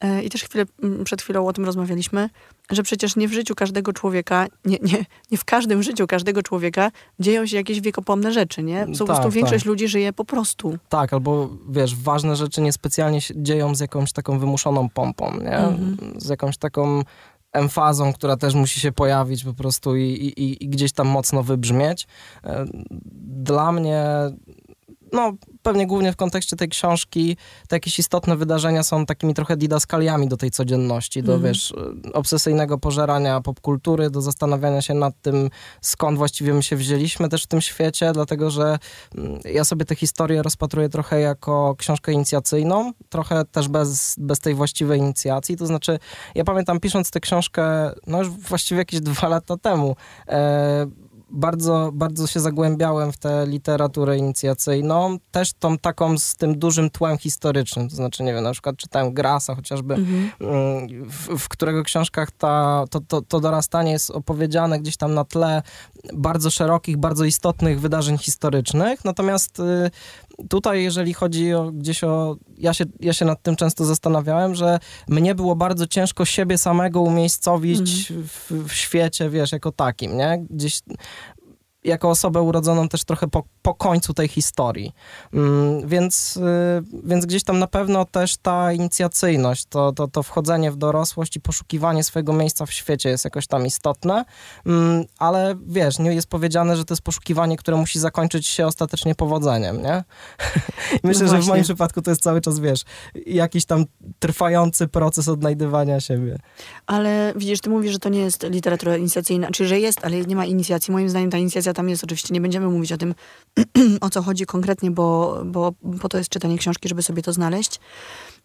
E, 0.03 0.23
i 0.23 0.29
też 0.29 0.43
chwilę, 0.43 0.65
przed 1.03 1.21
chwilą 1.21 1.47
o 1.47 1.53
tym 1.53 1.65
rozmawialiśmy, 1.65 2.29
że 2.71 2.83
przecież 2.83 3.15
nie 3.15 3.27
w 3.27 3.33
życiu 3.33 3.55
każdego 3.55 3.93
człowieka, 3.93 4.47
nie, 4.65 4.77
nie, 4.81 5.05
nie 5.31 5.37
w 5.37 5.45
każdym 5.45 5.83
życiu 5.83 6.07
każdego 6.07 6.43
człowieka 6.43 6.91
dzieją 7.19 7.45
się 7.45 7.57
jakieś 7.57 7.81
wiekopomne 7.81 8.31
rzeczy, 8.31 8.63
nie? 8.63 8.87
Po 8.99 9.05
prostu 9.05 9.23
tak, 9.23 9.31
większość 9.31 9.63
tak. 9.63 9.69
ludzi 9.69 9.87
żyje 9.87 10.13
po 10.13 10.25
prostu. 10.25 10.77
Tak, 10.89 11.13
albo 11.13 11.49
wiesz, 11.69 11.95
ważne 11.95 12.35
rzeczy 12.35 12.61
niespecjalnie 12.61 13.21
się 13.21 13.33
dzieją 13.37 13.75
z 13.75 13.79
jakąś 13.79 14.11
taką 14.11 14.39
wymuszoną 14.39 14.89
pompą, 14.89 15.39
nie? 15.39 15.57
Mhm. 15.57 15.97
Z 16.17 16.29
jakąś 16.29 16.57
taką 16.57 17.03
emfazą, 17.53 18.13
która 18.13 18.37
też 18.37 18.53
musi 18.53 18.79
się 18.79 18.91
pojawić 18.91 19.43
po 19.43 19.53
prostu 19.53 19.95
i, 19.95 20.01
i, 20.01 20.63
i 20.63 20.69
gdzieś 20.69 20.91
tam 20.91 21.07
mocno 21.07 21.43
wybrzmieć. 21.43 22.07
E, 22.43 22.65
dla 23.43 23.71
mnie 23.71 24.05
no 25.13 25.33
pewnie 25.61 25.87
głównie 25.87 26.11
w 26.11 26.15
kontekście 26.15 26.55
tej 26.55 26.69
książki 26.69 27.37
te 27.67 27.75
jakieś 27.75 27.99
istotne 27.99 28.37
wydarzenia 28.37 28.83
są 28.83 29.05
takimi 29.05 29.33
trochę 29.33 29.57
didaskaliami 29.57 30.27
do 30.27 30.37
tej 30.37 30.51
codzienności, 30.51 31.23
do 31.23 31.33
mm. 31.33 31.45
wiesz, 31.45 31.73
obsesyjnego 32.13 32.77
pożerania 32.77 33.41
popkultury, 33.41 34.09
do 34.09 34.21
zastanawiania 34.21 34.81
się 34.81 34.93
nad 34.93 35.21
tym, 35.21 35.49
skąd 35.81 36.17
właściwie 36.17 36.53
my 36.53 36.63
się 36.63 36.75
wzięliśmy 36.75 37.29
też 37.29 37.43
w 37.43 37.47
tym 37.47 37.61
świecie, 37.61 38.11
dlatego 38.13 38.49
że 38.49 38.79
mm, 39.15 39.39
ja 39.45 39.63
sobie 39.63 39.85
tę 39.85 39.95
historię 39.95 40.43
rozpatruję 40.43 40.89
trochę 40.89 41.19
jako 41.19 41.75
książkę 41.77 42.11
inicjacyjną, 42.11 42.93
trochę 43.09 43.45
też 43.45 43.67
bez, 43.67 44.15
bez 44.17 44.39
tej 44.39 44.55
właściwej 44.55 44.99
inicjacji, 44.99 45.57
to 45.57 45.65
znaczy 45.65 45.99
ja 46.35 46.43
pamiętam 46.43 46.79
pisząc 46.79 47.11
tę 47.11 47.19
książkę, 47.19 47.91
no 48.07 48.19
już 48.19 48.29
właściwie 48.29 48.79
jakieś 48.79 48.99
dwa 48.99 49.27
lata 49.27 49.57
temu, 49.57 49.95
e, 50.27 51.02
bardzo, 51.33 51.91
bardzo 51.93 52.27
się 52.27 52.39
zagłębiałem 52.39 53.11
w 53.11 53.17
tę 53.17 53.45
literaturę 53.47 54.17
inicjacyjną, 54.17 55.17
też 55.31 55.53
tą 55.53 55.77
taką 55.77 56.17
z 56.17 56.35
tym 56.35 56.59
dużym 56.59 56.89
tłem 56.89 57.17
historycznym, 57.17 57.89
to 57.89 57.95
znaczy, 57.95 58.23
nie 58.23 58.33
wiem, 58.33 58.43
na 58.43 58.51
przykład 58.51 58.77
czytałem 58.77 59.13
Grasa 59.13 59.55
chociażby, 59.55 59.93
mhm. 59.93 60.31
Mm, 60.39 61.09
w, 61.09 61.39
w, 61.39 61.49
którego 61.49 61.83
książkach 61.83 62.31
ta, 62.31 62.85
to, 62.89 62.99
to, 63.07 63.21
to 63.21 63.39
dorastanie 63.39 63.91
jest 63.91 64.11
opowiedziane 64.11 64.79
gdzieś 64.79 64.97
tam 64.97 65.13
na 65.13 65.23
tle 65.23 65.61
bardzo 66.13 66.49
szerokich, 66.49 66.97
bardzo 66.97 67.25
istotnych 67.25 67.79
wydarzeń 67.79 68.17
historycznych, 68.17 69.05
natomiast 69.05 69.59
y, 69.59 69.91
tutaj, 70.49 70.83
jeżeli 70.83 71.13
chodzi 71.13 71.53
o 71.53 71.71
gdzieś 71.71 72.03
o... 72.03 72.37
Ja 72.57 72.73
się, 72.73 72.85
ja 72.99 73.13
się 73.13 73.25
nad 73.25 73.41
tym 73.41 73.55
często 73.55 73.85
zastanawiałem, 73.85 74.55
że 74.55 74.79
mnie 75.07 75.35
było 75.35 75.55
bardzo 75.55 75.87
ciężko 75.87 76.25
siebie 76.25 76.57
samego 76.57 77.01
umiejscowić 77.01 78.11
mm. 78.11 78.27
w, 78.27 78.51
w, 78.67 78.73
świecie, 78.73 79.29
wiesz, 79.29 79.51
jako 79.51 79.71
takim, 79.71 80.17
nie? 80.17 80.45
Gdzieś 80.49 80.79
jako 81.83 82.09
osobę 82.09 82.41
urodzoną 82.41 82.89
też 82.89 83.03
trochę 83.03 83.27
po, 83.27 83.43
po 83.61 83.73
końcu 83.73 84.13
tej 84.13 84.27
historii. 84.27 84.91
Mm, 85.33 85.87
więc, 85.87 86.37
y, 86.37 86.41
więc 87.03 87.25
gdzieś 87.25 87.43
tam 87.43 87.59
na 87.59 87.67
pewno 87.67 88.05
też 88.05 88.37
ta 88.37 88.73
inicjacyjność, 88.73 89.65
to, 89.65 89.91
to, 89.91 90.07
to 90.07 90.23
wchodzenie 90.23 90.71
w 90.71 90.75
dorosłość 90.75 91.35
i 91.35 91.41
poszukiwanie 91.41 92.03
swojego 92.03 92.33
miejsca 92.33 92.65
w 92.65 92.71
świecie 92.71 93.09
jest 93.09 93.25
jakoś 93.25 93.47
tam 93.47 93.65
istotne, 93.65 94.25
mm, 94.65 95.05
ale 95.17 95.55
wiesz, 95.67 95.99
nie 95.99 96.13
jest 96.13 96.27
powiedziane, 96.27 96.77
że 96.77 96.85
to 96.85 96.93
jest 96.93 97.01
poszukiwanie, 97.01 97.57
które 97.57 97.77
musi 97.77 97.99
zakończyć 97.99 98.47
się 98.47 98.67
ostatecznie 98.67 99.15
powodzeniem, 99.15 99.81
nie? 99.81 100.03
Myślę, 101.03 101.25
no 101.25 101.31
że 101.31 101.41
w 101.41 101.47
moim 101.47 101.63
przypadku 101.63 102.01
to 102.01 102.11
jest 102.11 102.21
cały 102.21 102.41
czas, 102.41 102.59
wiesz, 102.59 102.81
jakiś 103.25 103.65
tam 103.65 103.85
trwający 104.19 104.87
proces 104.87 105.27
odnajdywania 105.27 105.99
siebie. 105.99 106.39
Ale 106.85 107.33
widzisz, 107.35 107.61
ty 107.61 107.69
mówisz, 107.69 107.91
że 107.91 107.99
to 107.99 108.09
nie 108.09 108.19
jest 108.19 108.43
literatura 108.43 108.97
inicjacyjna, 108.97 109.51
czy 109.51 109.67
że 109.67 109.79
jest, 109.79 110.05
ale 110.05 110.21
nie 110.21 110.35
ma 110.35 110.45
inicjacji. 110.45 110.91
Moim 110.91 111.09
zdaniem 111.09 111.29
ta 111.29 111.37
inicjacja 111.37 111.72
tam 111.73 111.89
jest. 111.89 112.03
Oczywiście 112.03 112.33
nie 112.33 112.41
będziemy 112.41 112.67
mówić 112.67 112.91
o 112.91 112.97
tym, 112.97 113.15
o 114.01 114.09
co 114.09 114.21
chodzi 114.21 114.45
konkretnie, 114.45 114.91
bo, 114.91 115.41
bo 115.45 115.73
po 116.01 116.09
to 116.09 116.17
jest 116.17 116.29
czytanie 116.29 116.57
książki, 116.57 116.89
żeby 116.89 117.03
sobie 117.03 117.21
to 117.21 117.33
znaleźć. 117.33 117.79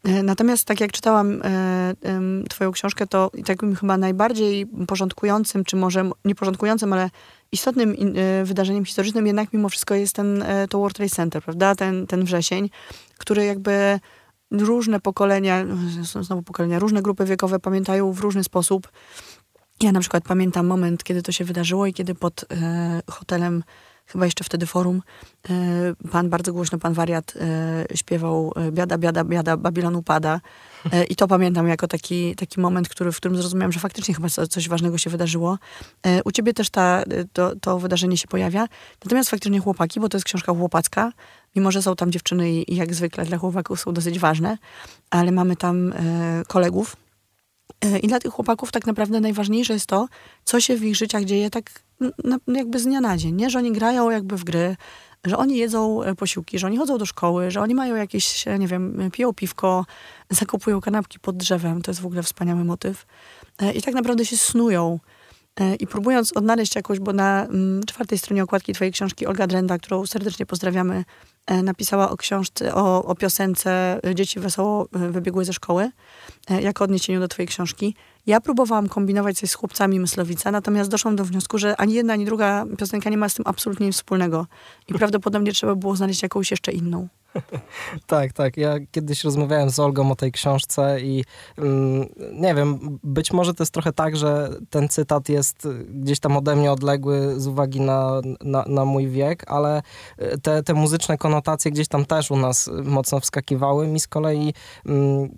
E, 0.05 0.23
natomiast 0.23 0.65
tak 0.65 0.81
jak 0.81 0.93
czytałam 0.93 1.43
e, 1.45 1.95
twoją 2.49 2.73
książkę, 2.73 3.07
to 3.07 3.31
takim 3.47 3.77
chyba 3.77 3.97
najbardziej 3.97 4.67
porządkującym, 4.87 5.65
czy 5.65 5.77
może 5.77 6.11
nie 6.25 6.35
porządkującym, 6.35 6.93
ale 6.93 7.11
istotnym 7.53 7.97
e, 8.17 8.45
wydarzeniem 8.45 8.85
historycznym 8.85 9.27
jednak 9.27 9.53
mimo 9.53 9.69
wszystko 9.69 9.95
jest 9.95 10.17
ten, 10.17 10.45
to 10.71 10.79
World 10.79 10.97
Trade 10.97 11.11
Center, 11.11 11.43
prawda? 11.43 11.75
Ten, 11.75 12.07
ten 12.07 12.25
wrzesień, 12.25 12.71
który 13.19 13.45
jakby 13.45 14.01
różne 14.51 15.01
pokolenia, 15.01 15.65
znowu 16.23 16.43
pokolenia, 16.43 16.79
różne 16.79 17.03
grupy 17.03 17.25
wiekowe 17.25 17.59
pamiętają 17.59 18.13
w 18.13 18.21
różny 18.21 18.45
sposób. 18.45 18.89
Ja 19.83 19.93
na 19.93 20.01
przykład 20.01 20.25
pamiętam 20.25 20.67
moment, 20.67 21.05
kiedy 21.05 21.23
to 21.23 21.33
się 21.33 21.45
wydarzyło 21.45 21.87
i 21.87 21.93
kiedy 21.93 22.15
pod 22.15 22.45
e, 22.51 23.03
hotelem, 23.11 23.65
chyba 24.07 24.25
jeszcze 24.25 24.45
wtedy 24.45 24.67
forum, 24.67 25.03
e, 25.51 25.55
pan 26.11 26.31
bardzo 26.31 26.53
głośno, 26.53 26.79
pan 26.79 26.93
wariat 26.93 27.35
e, 27.37 27.97
śpiewał 27.97 28.53
e, 28.57 28.73
biada, 28.73 28.99
biada, 28.99 29.25
biada, 29.25 29.57
Babilon 29.57 29.97
upada. 29.97 30.41
E, 30.93 31.05
I 31.05 31.17
to 31.17 31.29
pamiętam 31.29 31.69
jako 31.69 31.89
taki, 31.89 32.35
taki 32.35 32.61
moment, 32.61 32.89
który, 32.89 33.13
w 33.13 33.17
którym 33.17 33.37
zrozumiałam, 33.37 33.73
że 33.73 33.81
faktycznie 33.81 34.15
chyba 34.15 34.29
coś 34.29 34.69
ważnego 34.69 34.99
się 34.99 35.11
wydarzyło. 35.11 35.59
E, 36.03 36.23
u 36.23 36.33
ciebie 36.33 36.55
też 36.55 36.71
ta, 36.71 37.05
to, 37.33 37.57
to 37.57 37.79
wydarzenie 37.79 38.17
się 38.17 38.29
pojawia. 38.29 38.69
Natomiast 39.05 39.31
faktycznie 39.31 39.61
chłopaki, 39.61 40.01
bo 40.01 40.09
to 40.09 40.17
jest 40.17 40.25
książka 40.25 40.55
chłopacka, 40.55 41.13
mimo 41.57 41.71
że 41.71 41.83
są 41.83 41.97
tam 41.97 42.13
dziewczyny 42.13 42.51
i, 42.53 42.73
i 42.73 42.77
jak 42.77 42.95
zwykle 42.95 43.25
dla 43.25 43.39
chłopaków 43.39 43.81
są 43.81 43.93
dosyć 43.93 44.19
ważne, 44.19 44.59
ale 45.11 45.33
mamy 45.33 45.57
tam 45.57 45.93
kolegów, 46.47 46.97
I 48.03 48.09
dla 48.09 48.19
tych 48.19 48.33
chłopaków 48.33 48.73
tak 48.73 48.87
naprawdę 48.87 49.21
najważniejsze 49.21 49.73
jest 49.73 49.87
to, 49.87 50.09
co 50.45 50.61
się 50.61 50.77
w 50.77 50.85
ich 50.85 50.97
życiach 50.97 51.25
dzieje 51.25 51.51
tak 51.51 51.83
jakby 52.47 52.79
z 52.79 52.85
dnia 52.85 53.01
na 53.01 53.17
dzień, 53.17 53.35
nie? 53.35 53.51
Że 53.51 53.59
oni 53.59 53.73
grają 53.73 54.11
jakby 54.11 54.37
w 54.37 54.45
gry, 54.45 54.77
że 55.25 55.37
oni 55.37 55.57
jedzą 55.57 56.03
e, 56.03 56.15
posiłki, 56.15 56.59
że 56.59 56.67
oni 56.67 56.77
chodzą 56.77 56.99
do 56.99 57.07
szkoły, 57.07 57.51
że 57.51 57.61
oni 57.61 57.75
mają 57.75 57.97
jakieś, 57.97 58.49
e, 58.49 58.59
nie 58.59 58.69
wiem, 58.69 59.11
piją 59.13 59.35
piwko, 59.35 59.87
zakupują 60.31 60.81
kanapki 60.81 61.21
pod 61.21 61.37
drzewem. 61.37 61.83
To 61.83 61.91
jest 61.91 62.01
w 62.01 62.07
ogóle 62.07 62.23
wspaniały 62.23 62.65
motyw. 62.65 63.07
E, 63.59 63.73
I 63.73 63.83
tak 63.83 63.95
naprawdę 63.95 64.25
się 64.25 64.37
snują. 64.37 64.99
I 65.79 65.87
próbując 65.87 66.37
odnaleźć 66.37 66.77
jakoś, 66.77 66.99
bo 66.99 67.13
na 67.13 67.45
mm, 67.45 67.85
czwartej 67.85 68.19
stronie 68.19 68.43
okładki 68.43 68.73
twojej 68.73 68.93
książki 68.93 69.27
Olga 69.27 69.47
Drenda, 69.47 69.79
którą 69.79 70.07
serdecznie 70.07 70.47
pozdrawiamy, 70.47 71.05
napisała 71.63 72.11
o 72.11 72.17
książce, 72.17 72.75
o, 72.75 73.05
o 73.05 73.15
piosence 73.15 74.01
Dzieci 74.15 74.41
wesoło 74.41 74.89
wybiegły 74.93 75.45
ze 75.45 75.53
szkoły, 75.53 75.91
jako 76.61 76.85
odniesieniu 76.85 77.21
do 77.21 77.29
twojej 77.29 77.49
książki. 77.49 77.95
Ja 78.29 78.41
próbowałam 78.41 78.89
kombinować 78.89 79.39
coś 79.39 79.51
z 79.51 79.55
chłopcami 79.55 80.01
Myslowica, 80.01 80.51
natomiast 80.51 80.91
doszłam 80.91 81.17
do 81.17 81.25
wniosku, 81.25 81.59
że 81.59 81.77
ani 81.77 81.95
jedna, 81.95 82.13
ani 82.13 82.25
druga 82.25 82.65
piosenka 82.79 83.11
nie 83.11 83.17
ma 83.17 83.29
z 83.29 83.35
tym 83.35 83.45
absolutnie 83.47 83.87
nic 83.87 83.97
wspólnego. 83.97 84.47
I 84.89 84.95
prawdopodobnie 84.95 85.53
trzeba 85.53 85.75
było 85.75 85.97
znaleźć 85.97 86.23
jakąś 86.23 86.51
jeszcze 86.51 86.73
inną. 86.73 87.09
tak, 88.07 88.33
tak. 88.33 88.57
Ja 88.57 88.75
kiedyś 88.91 89.25
rozmawiałem 89.25 89.71
z 89.71 89.79
Olgą 89.79 90.11
o 90.11 90.17
tej 90.17 90.33
książce 90.33 91.01
i 91.01 91.25
mm, 91.59 92.07
nie 92.33 92.55
wiem, 92.55 92.99
być 93.05 93.33
może 93.33 93.55
to 93.55 93.63
jest 93.63 93.75
trochę 93.75 93.93
tak, 93.93 94.17
że 94.17 94.51
ten 94.71 94.89
cytat 94.89 95.29
jest 95.29 95.69
gdzieś 95.89 96.21
tam 96.21 96.37
ode 96.37 96.57
mnie 96.57 96.73
odległy 96.73 97.41
z 97.41 97.47
uwagi 97.47 97.81
na, 97.81 98.21
na, 98.41 98.65
na 98.69 98.85
mój 98.85 99.09
wiek, 99.09 99.45
ale 99.47 99.83
te, 100.43 100.63
te 100.63 100.75
muzyczne 100.75 101.19
konotacje 101.19 101.71
gdzieś 101.71 101.89
tam 101.89 102.05
też 102.05 102.31
u 102.31 102.37
nas 102.37 102.71
mocno 102.85 103.21
wskakiwały. 103.21 103.87
Mi 103.87 104.01
z 104.01 104.09
kolei 104.09 104.55
mm, 104.87 105.29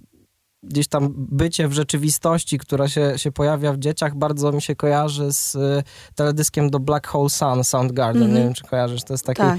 gdzieś 0.62 0.88
tam 0.88 1.14
bycie 1.17 1.69
w 1.69 1.73
rzeczywistości, 1.73 2.59
która 2.59 2.88
się, 2.88 3.12
się 3.17 3.33
pojawia 3.33 3.73
w 3.73 3.79
dzieciach, 3.79 4.17
bardzo 4.17 4.52
mi 4.52 4.62
się 4.62 4.76
kojarzy 4.76 5.33
z 5.33 5.55
y, 5.55 5.83
teledyskiem 6.14 6.71
do 6.71 6.81
Black 6.81 7.07
Hole 7.07 7.31
Sun, 7.31 7.64
Soundgarden. 7.64 8.23
Mm 8.23 8.33
-hmm. 8.33 8.38
Nie 8.38 8.45
wiem, 8.45 8.55
czy 8.55 8.64
kojarzysz. 8.64 9.05
To 9.05 9.14
jest 9.14 9.25
taki 9.25 9.43
tak. 9.43 9.59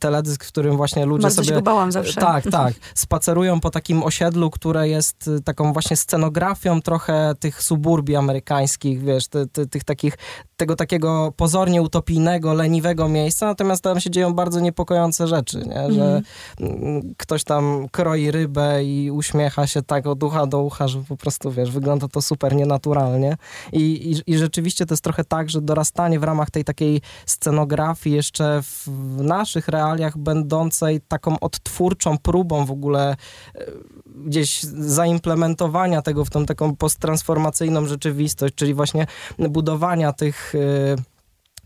teledysk, 0.00 0.44
w 0.44 0.48
którym 0.48 0.76
właśnie 0.76 1.06
ludzie 1.06 1.22
bardzo 1.22 1.44
sobie... 1.44 1.62
Bardzo 1.62 1.92
zawsze. 1.92 2.20
Tak, 2.20 2.44
tak. 2.50 2.74
Spacerują 2.94 3.60
po 3.60 3.70
takim 3.70 4.02
osiedlu, 4.02 4.50
które 4.50 4.88
jest 4.88 5.28
y, 5.28 5.40
taką 5.40 5.72
właśnie 5.72 5.96
scenografią 5.96 6.82
trochę 6.82 7.34
tych 7.40 7.62
suburbii 7.62 8.16
amerykańskich, 8.16 9.02
wiesz, 9.02 9.28
ty, 9.28 9.46
ty, 9.46 9.66
tych 9.66 9.84
takich, 9.84 10.18
tego 10.56 10.76
takiego 10.76 11.32
pozornie 11.36 11.82
utopijnego, 11.82 12.54
leniwego 12.54 13.08
miejsca, 13.08 13.46
natomiast 13.46 13.82
tam 13.82 14.00
się 14.00 14.10
dzieją 14.10 14.34
bardzo 14.34 14.60
niepokojące 14.60 15.26
rzeczy, 15.26 15.58
nie? 15.58 15.92
że 15.92 16.22
mm. 16.60 17.14
ktoś 17.16 17.44
tam 17.44 17.86
kroi 17.92 18.30
rybę 18.30 18.84
i 18.84 19.10
uśmiecha 19.10 19.66
się 19.66 19.82
tak 19.82 20.06
od 20.06 20.22
ucha 20.22 20.33
do 20.46 20.62
ucha, 20.62 20.88
że 20.88 21.02
po 21.08 21.16
prostu, 21.16 21.50
wiesz, 21.50 21.70
wygląda 21.70 22.08
to 22.08 22.22
super 22.22 22.54
nienaturalnie. 22.54 23.36
I, 23.72 23.80
i, 23.80 24.32
i 24.32 24.38
rzeczywiście 24.38 24.86
to 24.86 24.94
jest 24.94 25.04
trochę 25.04 25.24
tak, 25.24 25.50
że 25.50 25.60
dorastanie 25.60 26.20
w 26.20 26.24
ramach 26.24 26.50
tej 26.50 26.64
takiej 26.64 27.00
scenografii 27.26 28.16
jeszcze 28.16 28.62
w 28.62 28.88
naszych 29.22 29.68
realiach 29.68 30.18
będącej 30.18 31.00
taką 31.08 31.40
odtwórczą 31.40 32.18
próbą 32.18 32.64
w 32.64 32.70
ogóle 32.70 33.16
e, 33.54 33.64
gdzieś 34.06 34.62
zaimplementowania 34.62 36.02
tego 36.02 36.24
w 36.24 36.30
tą 36.30 36.46
taką 36.46 36.76
posttransformacyjną 36.76 37.86
rzeczywistość, 37.86 38.54
czyli 38.54 38.74
właśnie 38.74 39.06
budowania 39.38 40.12
tych 40.12 40.54
e, 40.54 41.13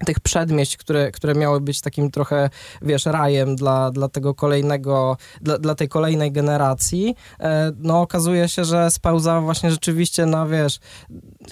tych 0.07 0.21
przedmieść, 0.21 0.77
które, 0.77 1.13
które 1.13 1.35
miały 1.35 1.61
być 1.61 1.81
takim 1.81 2.11
trochę, 2.11 2.51
wiesz, 2.83 3.07
rajem 3.07 3.57
dla, 3.57 3.91
dla 3.91 4.09
tego 4.09 4.35
kolejnego, 4.35 5.17
dla, 5.41 5.59
dla 5.59 5.75
tej 5.75 5.89
kolejnej 5.89 6.33
generacji, 6.33 7.15
e, 7.41 7.73
no 7.79 8.01
okazuje 8.01 8.49
się, 8.49 8.65
że 8.65 8.91
spełza 8.91 9.41
właśnie 9.41 9.71
rzeczywiście 9.71 10.27
na, 10.27 10.47
wiesz, 10.47 10.79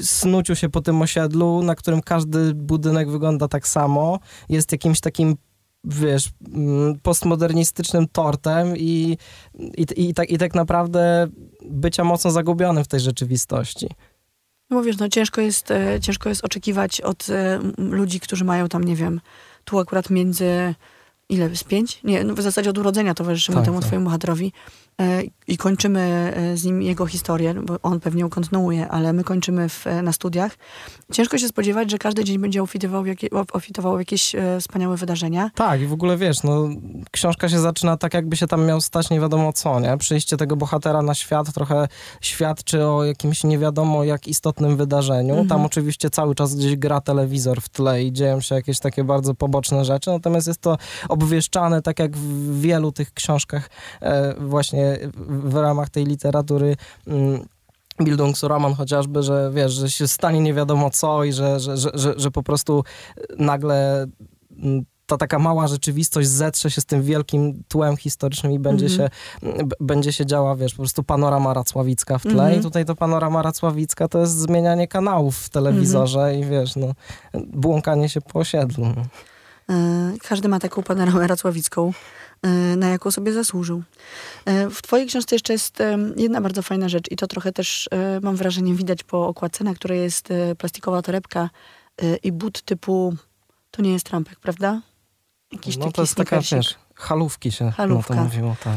snuciu 0.00 0.56
się 0.56 0.68
po 0.68 0.80
tym 0.80 1.02
osiedlu, 1.02 1.62
na 1.62 1.74
którym 1.74 2.02
każdy 2.02 2.54
budynek 2.54 3.10
wygląda 3.10 3.48
tak 3.48 3.68
samo, 3.68 4.18
jest 4.48 4.72
jakimś 4.72 5.00
takim 5.00 5.36
wiesz, 5.86 6.30
mm, 6.54 6.98
postmodernistycznym 7.00 8.08
tortem 8.08 8.76
i, 8.76 9.18
i, 9.54 9.86
i, 9.96 10.14
tak, 10.14 10.30
i 10.30 10.38
tak 10.38 10.54
naprawdę 10.54 11.28
bycia 11.70 12.04
mocno 12.04 12.30
zagubionym 12.30 12.84
w 12.84 12.88
tej 12.88 13.00
rzeczywistości. 13.00 13.88
No 14.70 14.82
wiesz, 14.82 14.98
no 14.98 15.08
ciężko 15.08 15.40
jest, 15.40 15.70
e, 15.70 16.00
ciężko 16.00 16.28
jest 16.28 16.44
oczekiwać 16.44 17.00
od 17.00 17.30
e, 17.30 17.60
ludzi, 17.78 18.20
którzy 18.20 18.44
mają 18.44 18.68
tam, 18.68 18.84
nie 18.84 18.96
wiem, 18.96 19.20
tu 19.64 19.78
akurat 19.78 20.10
między 20.10 20.74
ile, 21.28 21.56
z 21.56 21.64
pięć? 21.64 22.00
Nie, 22.04 22.24
no 22.24 22.34
w 22.34 22.40
zasadzie 22.40 22.70
od 22.70 22.78
urodzenia 22.78 23.14
towarzyszymy 23.14 23.56
tak, 23.56 23.64
temu 23.64 23.78
tak. 23.78 23.86
twojemu 23.86 24.04
bohaterowi 24.04 24.52
i 25.48 25.56
kończymy 25.56 26.32
e, 26.36 26.56
z 26.56 26.64
nim 26.64 26.82
jego 26.82 27.06
historię, 27.06 27.54
bo 27.54 27.76
on 27.82 28.00
pewnie 28.00 28.20
ją 28.20 28.30
kontynuuje, 28.30 28.88
ale 28.88 29.12
my 29.12 29.24
kończymy 29.24 29.68
w, 29.68 29.86
e, 29.86 30.02
na 30.02 30.12
studiach. 30.12 30.52
Ciężko 31.12 31.38
się 31.38 31.48
spodziewać, 31.48 31.90
że 31.90 31.98
każdy 31.98 32.24
dzień 32.24 32.38
będzie 32.38 32.62
ofitował 32.62 33.02
w, 33.02 33.06
jakie, 33.06 33.28
ofitował 33.52 33.98
jakieś 33.98 34.34
e, 34.34 34.60
wspaniałe 34.60 34.96
wydarzenia. 34.96 35.50
Tak, 35.54 35.80
i 35.80 35.86
w 35.86 35.92
ogóle 35.92 36.16
wiesz, 36.16 36.42
no, 36.42 36.68
książka 37.10 37.48
się 37.48 37.60
zaczyna 37.60 37.96
tak, 37.96 38.14
jakby 38.14 38.36
się 38.36 38.46
tam 38.46 38.66
miał 38.66 38.80
stać 38.80 39.10
nie 39.10 39.20
wiadomo 39.20 39.52
co, 39.52 39.80
nie? 39.80 39.96
Przyjście 39.96 40.36
tego 40.36 40.56
bohatera 40.56 41.02
na 41.02 41.14
świat 41.14 41.52
trochę 41.52 41.88
świadczy 42.20 42.86
o 42.86 43.04
jakimś 43.04 43.44
nie 43.44 43.58
wiadomo 43.58 44.04
jak 44.04 44.28
istotnym 44.28 44.76
wydarzeniu. 44.76 45.30
Mhm. 45.30 45.48
Tam 45.48 45.64
oczywiście 45.64 46.10
cały 46.10 46.34
czas 46.34 46.54
gdzieś 46.54 46.76
gra 46.76 47.00
telewizor 47.00 47.60
w 47.60 47.68
tle 47.68 48.02
i 48.02 48.12
dzieją 48.12 48.40
się 48.40 48.54
jakieś 48.54 48.78
takie 48.78 49.04
bardzo 49.04 49.34
poboczne 49.34 49.84
rzeczy, 49.84 50.10
natomiast 50.10 50.46
jest 50.46 50.60
to 50.60 50.78
obwieszczane, 51.08 51.82
tak 51.82 51.98
jak 51.98 52.16
w 52.16 52.60
wielu 52.60 52.92
tych 52.92 53.14
książkach 53.14 53.70
e, 54.00 54.34
właśnie 54.40 54.85
w 55.28 55.54
ramach 55.54 55.90
tej 55.90 56.04
literatury 56.04 56.76
mm, 57.06 57.46
Bildungsroman 58.02 58.74
chociażby, 58.74 59.22
że 59.22 59.50
wiesz, 59.54 59.72
że 59.72 59.90
się 59.90 60.08
stanie 60.08 60.40
nie 60.40 60.54
wiadomo 60.54 60.90
co 60.90 61.24
i 61.24 61.32
że, 61.32 61.60
że, 61.60 61.76
że, 61.76 61.90
że, 61.94 62.14
że 62.16 62.30
po 62.30 62.42
prostu 62.42 62.84
nagle 63.38 64.06
mm, 64.62 64.84
ta 65.06 65.16
taka 65.16 65.38
mała 65.38 65.68
rzeczywistość 65.68 66.28
zetrze 66.28 66.70
się 66.70 66.80
z 66.80 66.84
tym 66.84 67.02
wielkim 67.02 67.62
tłem 67.68 67.96
historycznym 67.96 68.52
i 68.52 68.58
będzie, 68.58 68.86
mm 68.86 68.98
-hmm. 68.98 69.10
się, 69.62 69.68
będzie 69.80 70.12
się 70.12 70.26
działa, 70.26 70.56
wiesz, 70.56 70.72
po 70.72 70.76
prostu 70.76 71.02
panorama 71.02 71.54
racławicka 71.54 72.18
w 72.18 72.22
tle 72.22 72.32
mm 72.32 72.54
-hmm. 72.54 72.58
i 72.58 72.62
tutaj 72.62 72.84
to 72.84 72.94
panorama 72.94 73.42
racławicka 73.42 74.08
to 74.08 74.18
jest 74.18 74.38
zmienianie 74.38 74.88
kanałów 74.88 75.38
w 75.38 75.48
telewizorze 75.48 76.20
mm 76.20 76.34
-hmm. 76.34 76.46
i 76.46 76.50
wiesz, 76.50 76.76
no, 76.76 76.92
błąkanie 77.46 78.08
się 78.08 78.20
po 78.20 78.38
osiedlu. 78.38 78.84
E, 79.70 80.12
każdy 80.28 80.48
ma 80.48 80.60
taką 80.60 80.82
panoramę 80.82 81.26
racławicką, 81.26 81.92
na 82.76 82.88
jaką 82.88 83.10
sobie 83.10 83.32
zasłużył. 83.32 83.82
E, 84.44 84.70
w 84.70 84.82
twojej 84.82 85.06
książce 85.06 85.34
jeszcze 85.34 85.52
jest 85.52 85.78
jedna 86.16 86.40
bardzo 86.40 86.62
fajna 86.62 86.88
rzecz 86.88 87.10
i 87.10 87.16
to 87.16 87.26
trochę 87.26 87.52
też 87.52 87.88
mam 88.22 88.36
wrażenie 88.36 88.74
widać 88.74 89.02
po 89.02 89.28
okładce, 89.28 89.64
na 89.64 89.74
której 89.74 90.00
jest 90.00 90.28
plastikowa 90.58 91.02
torebka 91.02 91.50
i 92.22 92.32
but 92.32 92.62
typu, 92.62 93.16
to 93.70 93.82
nie 93.82 93.92
jest 93.92 94.06
trampek, 94.06 94.40
prawda? 94.40 94.82
Jakiś 95.52 95.76
no 95.76 95.92
to 95.92 96.02
jest 96.02 96.14
taka, 96.14 96.40
wiesz, 96.40 96.74
halówki 96.96 97.52
się 97.52 97.70
Halówka. 97.70 98.14
no 98.14 98.20
to 98.20 98.24
mówiło, 98.24 98.56
tak. 98.64 98.76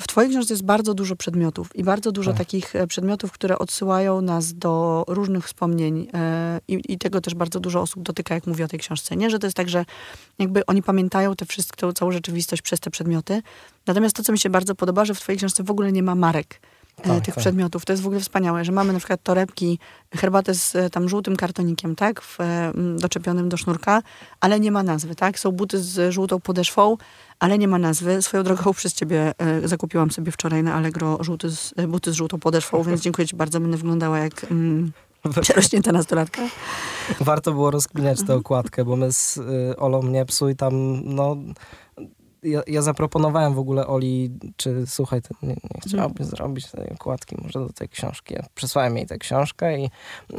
W 0.00 0.06
Twojej 0.06 0.30
książce 0.30 0.54
jest 0.54 0.64
bardzo 0.64 0.94
dużo 0.94 1.16
przedmiotów 1.16 1.76
i 1.76 1.84
bardzo 1.84 2.12
dużo 2.12 2.30
tak. 2.30 2.38
takich 2.38 2.76
e, 2.76 2.86
przedmiotów, 2.86 3.32
które 3.32 3.58
odsyłają 3.58 4.20
nas 4.20 4.54
do 4.54 5.04
różnych 5.08 5.46
wspomnień 5.46 6.08
e, 6.14 6.60
I, 6.68 6.80
i, 6.88 6.98
tego 6.98 7.20
też 7.20 7.34
bardzo 7.34 7.60
dużo 7.60 7.80
osób 7.80 8.02
dotyka, 8.02 8.34
jak 8.34 8.46
mówię 8.46 8.64
o 8.64 8.68
tej 8.68 8.78
książce. 8.78 9.16
Nie, 9.16 9.30
że 9.30 9.38
to 9.38 9.46
jest 9.46 9.56
tak, 9.56 9.68
że 9.68 9.84
jakby 10.38 10.66
oni 10.66 10.82
pamiętają 10.82 11.36
tę 11.36 11.46
wszystko, 11.46 11.92
całą 11.92 12.12
rzeczywistość 12.12 12.62
przez 12.62 12.80
te 12.80 12.90
przedmioty. 12.90 13.42
Natomiast 13.86 14.16
to, 14.16 14.22
co 14.22 14.32
mi 14.32 14.38
się 14.38 14.50
bardzo 14.50 14.74
podoba, 14.74 15.04
że 15.04 15.14
w 15.14 15.20
Twojej 15.20 15.38
książce 15.38 15.62
w 15.62 15.70
ogóle 15.70 15.92
nie 15.92 16.02
ma 16.02 16.14
marek. 16.14 16.60
E, 16.98 17.02
tak, 17.02 17.24
tych 17.24 17.34
tak. 17.34 17.42
przedmiotów. 17.42 17.84
To 17.84 17.92
jest 17.92 18.02
w 18.02 18.06
ogóle 18.06 18.20
wspaniałe, 18.20 18.64
że 18.64 18.72
mamy 18.72 18.92
na 18.92 18.98
przykład 18.98 19.22
torebki, 19.22 19.78
herbatę 20.14 20.54
z 20.54 20.76
e, 20.76 20.90
tam 20.90 21.08
żółtym 21.08 21.36
kartonikiem, 21.36 21.96
tak, 21.96 22.22
w, 22.22 22.40
e, 22.40 22.72
doczepionym 22.96 23.48
do 23.48 23.56
sznurka, 23.56 24.02
ale 24.40 24.60
nie 24.60 24.72
ma 24.72 24.82
nazwy, 24.82 25.14
tak. 25.14 25.38
Są 25.38 25.52
buty 25.52 25.82
z 25.82 26.12
żółtą 26.12 26.40
podeszwą, 26.40 26.96
ale 27.38 27.58
nie 27.58 27.68
ma 27.68 27.78
nazwy. 27.78 28.22
Swoją 28.22 28.42
drogą 28.42 28.72
przez 28.72 28.94
ciebie 28.94 29.32
e, 29.38 29.68
zakupiłam 29.68 30.10
sobie 30.10 30.32
wczoraj 30.32 30.62
na 30.62 30.74
Allegro 30.74 31.18
żółty 31.20 31.50
z, 31.50 31.74
buty 31.88 32.12
z 32.12 32.14
żółtą 32.14 32.40
podeszwą, 32.40 32.82
więc 32.88 33.00
dziękuję 33.00 33.26
ci 33.28 33.36
bardzo, 33.36 33.60
będę 33.60 33.76
wyglądała 33.76 34.18
jak... 34.18 34.46
Mm, 34.50 34.92
Przerośnięta 35.40 35.92
nastolatka. 35.92 36.42
Warto 37.20 37.52
było 37.52 37.70
rozkminiać 37.70 38.18
tę 38.26 38.34
okładkę, 38.34 38.84
bo 38.84 38.96
my 38.96 39.12
z 39.12 39.36
y, 39.36 39.76
Olą 39.76 40.02
Niepsu 40.02 40.48
i 40.48 40.56
tam, 40.56 40.74
no, 41.04 41.36
ja, 42.42 42.62
ja, 42.66 42.82
zaproponowałem 42.82 43.54
w 43.54 43.58
ogóle 43.58 43.86
Oli, 43.86 44.30
czy 44.56 44.86
słuchaj, 44.86 45.20
nie, 45.42 45.48
nie 45.48 45.80
chciałabyś 45.86 46.20
mhm. 46.20 46.30
zrobić 46.30 46.70
tej 46.70 46.90
okładki 46.90 47.36
może 47.42 47.60
do 47.60 47.72
tej 47.72 47.88
książki. 47.88 48.34
Ja 48.34 48.44
przesłałem 48.54 48.96
jej 48.96 49.06
tę 49.06 49.18
książkę 49.18 49.78
i 49.78 49.90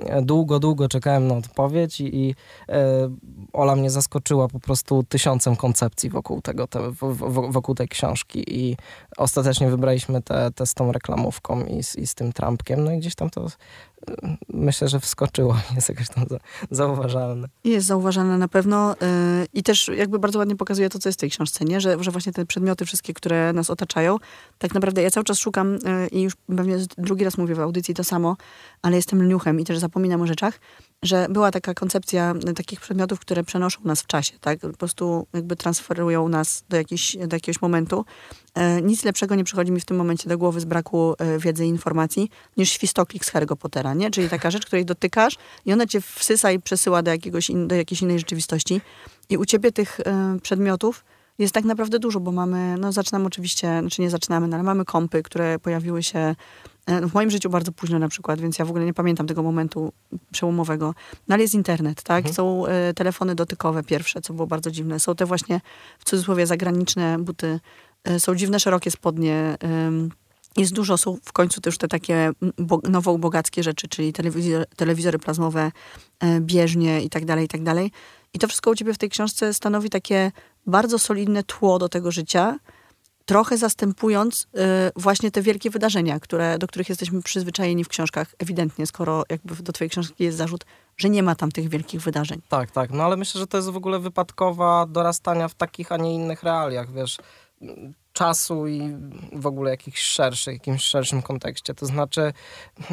e, 0.05 0.21
długo, 0.21 0.59
długo 0.59 0.87
czekałem 0.87 1.27
na 1.27 1.35
odpowiedź 1.35 2.01
i, 2.01 2.15
i 2.15 2.35
e, 2.69 3.09
Ola 3.53 3.75
mnie 3.75 3.89
zaskoczyła 3.89 4.47
po 4.47 4.59
prostu 4.59 5.03
tysiącem 5.03 5.55
koncepcji 5.55 6.09
wokół 6.09 6.41
tego, 6.41 6.67
te, 6.67 6.91
w, 6.91 6.95
w, 6.95 7.51
wokół 7.51 7.75
tej 7.75 7.87
książki 7.87 8.43
i 8.47 8.77
ostatecznie 9.17 9.69
wybraliśmy 9.69 10.21
te, 10.21 10.51
te 10.51 10.65
z 10.65 10.73
tą 10.73 10.91
reklamówką 10.91 11.65
i 11.65 11.83
z, 11.83 11.95
i 11.95 12.07
z 12.07 12.15
tym 12.15 12.33
trampkiem, 12.33 12.83
no 12.83 12.91
i 12.91 12.97
gdzieś 12.97 13.15
tam 13.15 13.29
to 13.29 13.47
myślę, 14.53 14.87
że 14.87 14.99
wskoczyło, 14.99 15.57
jest 15.75 15.89
jakoś 15.89 16.09
tam 16.09 16.25
zauważalne. 16.71 17.47
Jest 17.63 17.87
zauważalne 17.87 18.37
na 18.37 18.47
pewno 18.47 18.95
yy, 19.01 19.07
i 19.53 19.63
też 19.63 19.91
jakby 19.97 20.19
bardzo 20.19 20.39
ładnie 20.39 20.55
pokazuje 20.55 20.89
to, 20.89 20.99
co 20.99 21.09
jest 21.09 21.19
w 21.19 21.21
tej 21.21 21.29
książce, 21.29 21.65
nie? 21.65 21.81
Że, 21.81 22.03
że 22.03 22.11
właśnie 22.11 22.31
te 22.33 22.45
przedmioty 22.45 22.85
wszystkie, 22.85 23.13
które 23.13 23.53
nas 23.53 23.69
otaczają, 23.69 24.17
tak 24.57 24.73
naprawdę 24.73 25.01
ja 25.01 25.11
cały 25.11 25.23
czas 25.23 25.37
szukam 25.37 25.73
yy, 25.73 26.07
i 26.11 26.21
już 26.21 26.33
pewnie 26.55 26.77
drugi 26.97 27.23
raz 27.23 27.37
mówię 27.37 27.55
w 27.55 27.59
audycji 27.59 27.93
to 27.93 28.03
samo, 28.03 28.37
ale 28.81 28.95
jestem 28.95 29.23
lniuchem 29.23 29.59
i 29.59 29.65
też 29.65 29.77
zapominam 29.77 30.21
o 30.21 30.27
rzeczach 30.27 30.59
że 31.03 31.27
była 31.29 31.51
taka 31.51 31.73
koncepcja 31.73 32.33
takich 32.55 32.81
przedmiotów, 32.81 33.19
które 33.19 33.43
przenoszą 33.43 33.79
nas 33.83 34.01
w 34.01 34.07
czasie, 34.07 34.33
tak? 34.41 34.59
Po 34.59 34.69
prostu 34.69 35.27
jakby 35.33 35.55
transferują 35.55 36.29
nas 36.29 36.63
do, 36.69 36.77
jakiś, 36.77 37.17
do 37.27 37.35
jakiegoś 37.35 37.61
momentu. 37.61 38.05
E, 38.55 38.81
nic 38.81 39.03
lepszego 39.03 39.35
nie 39.35 39.43
przychodzi 39.43 39.71
mi 39.71 39.79
w 39.79 39.85
tym 39.85 39.97
momencie 39.97 40.29
do 40.29 40.37
głowy 40.37 40.59
z 40.59 40.65
braku 40.65 41.15
e, 41.17 41.39
wiedzy 41.39 41.65
i 41.65 41.69
informacji 41.69 42.29
niż 42.57 42.69
świstoklik 42.69 43.25
z 43.25 43.31
Harry'ego 43.31 43.55
Pottera, 43.55 43.93
nie? 43.93 44.11
Czyli 44.11 44.29
taka 44.29 44.51
rzecz, 44.51 44.65
której 44.65 44.85
dotykasz 44.85 45.37
i 45.65 45.73
ona 45.73 45.87
cię 45.87 46.01
wsysa 46.01 46.51
i 46.51 46.59
przesyła 46.59 47.01
do, 47.03 47.11
jakiegoś 47.11 47.49
in, 47.49 47.67
do 47.67 47.75
jakiejś 47.75 48.01
innej 48.01 48.19
rzeczywistości. 48.19 48.81
I 49.29 49.37
u 49.37 49.45
ciebie 49.45 49.71
tych 49.71 49.99
e, 49.99 50.37
przedmiotów 50.41 51.03
jest 51.39 51.53
tak 51.53 51.63
naprawdę 51.63 51.99
dużo, 51.99 52.19
bo 52.19 52.31
mamy, 52.31 52.75
no 52.79 52.91
zaczynamy 52.91 53.25
oczywiście, 53.25 53.79
znaczy 53.81 54.01
nie 54.01 54.09
zaczynamy, 54.09 54.47
no, 54.47 54.55
ale 54.55 54.63
mamy 54.63 54.85
kompy, 54.85 55.23
które 55.23 55.59
pojawiły 55.59 56.03
się 56.03 56.19
e, 56.19 56.35
w 56.89 57.13
moim 57.13 57.29
życiu 57.29 57.49
bardzo 57.49 57.71
późno 57.71 57.99
na 57.99 58.07
przykład, 58.07 58.41
więc 58.41 58.59
ja 58.59 58.65
w 58.65 58.69
ogóle 58.69 58.85
nie 58.85 58.93
pamiętam 58.93 59.27
tego 59.27 59.43
momentu 59.43 59.93
przełomowego. 60.31 60.95
No 61.27 61.33
ale 61.33 61.41
jest 61.41 61.53
internet, 61.53 62.03
tak? 62.03 62.17
Mhm. 62.17 62.35
Są 62.35 62.65
e, 62.65 62.93
telefony 62.93 63.35
dotykowe 63.35 63.83
pierwsze, 63.83 64.21
co 64.21 64.33
było 64.33 64.47
bardzo 64.47 64.71
dziwne. 64.71 64.99
Są 64.99 65.15
te 65.15 65.25
właśnie, 65.25 65.61
w 65.99 66.05
cudzysłowie, 66.05 66.47
zagraniczne 66.47 67.19
buty. 67.19 67.59
E, 68.03 68.19
są 68.19 68.35
dziwne, 68.35 68.59
szerokie 68.59 68.91
spodnie. 68.91 69.57
Jest 70.57 70.73
dużo, 70.73 70.97
są 70.97 71.17
w 71.23 71.33
końcu 71.33 71.61
też 71.61 71.77
te 71.77 71.87
takie 71.87 72.31
bo, 72.57 72.81
nowo-bogackie 72.89 73.63
rzeczy, 73.63 73.87
czyli 73.87 74.13
telewizor, 74.13 74.65
telewizory 74.75 75.19
plazmowe, 75.19 75.71
bieżnie 76.39 77.01
i 77.01 77.09
tak 77.09 77.25
dalej, 77.25 77.45
i 77.45 77.47
tak 77.47 77.63
dalej. 77.63 77.91
I 78.33 78.39
to 78.39 78.47
wszystko 78.47 78.71
u 78.71 78.75
ciebie 78.75 78.93
w 78.93 78.97
tej 78.97 79.09
książce 79.09 79.53
stanowi 79.53 79.89
takie 79.89 80.31
bardzo 80.65 80.99
solidne 80.99 81.43
tło 81.43 81.79
do 81.79 81.89
tego 81.89 82.11
życia, 82.11 82.59
trochę 83.29 83.57
zastępując 83.57 84.41
y, 84.43 84.47
właśnie 84.95 85.31
te 85.31 85.41
wielkie 85.41 85.69
wydarzenia, 85.69 86.19
które, 86.19 86.57
do 86.57 86.67
których 86.67 86.89
jesteśmy 86.89 87.21
przyzwyczajeni 87.21 87.83
w 87.83 87.87
książkach, 87.87 88.35
ewidentnie, 88.39 88.87
skoro 88.87 89.23
jakby 89.29 89.55
do 89.55 89.73
twojej 89.73 89.89
książki 89.89 90.23
jest 90.23 90.37
zarzut, 90.37 90.65
że 90.97 91.09
nie 91.09 91.23
ma 91.23 91.35
tam 91.35 91.51
tych 91.51 91.69
wielkich 91.69 92.01
wydarzeń. 92.01 92.41
Tak, 92.49 92.71
tak, 92.71 92.91
no 92.91 93.03
ale 93.03 93.17
myślę, 93.17 93.39
że 93.39 93.47
to 93.47 93.57
jest 93.57 93.69
w 93.69 93.75
ogóle 93.75 93.99
wypadkowa 93.99 94.85
dorastania 94.85 95.47
w 95.47 95.55
takich, 95.55 95.91
a 95.91 95.97
nie 95.97 96.13
innych 96.13 96.43
realiach, 96.43 96.93
wiesz 96.93 97.17
czasu 98.19 98.67
i 98.67 98.97
w 99.33 99.45
ogóle 99.45 99.71
jakichś 99.71 100.01
szerszych, 100.01 100.53
jakimś 100.53 100.83
szerszym 100.83 101.21
kontekście. 101.21 101.73
To 101.73 101.85
znaczy, 101.85 102.33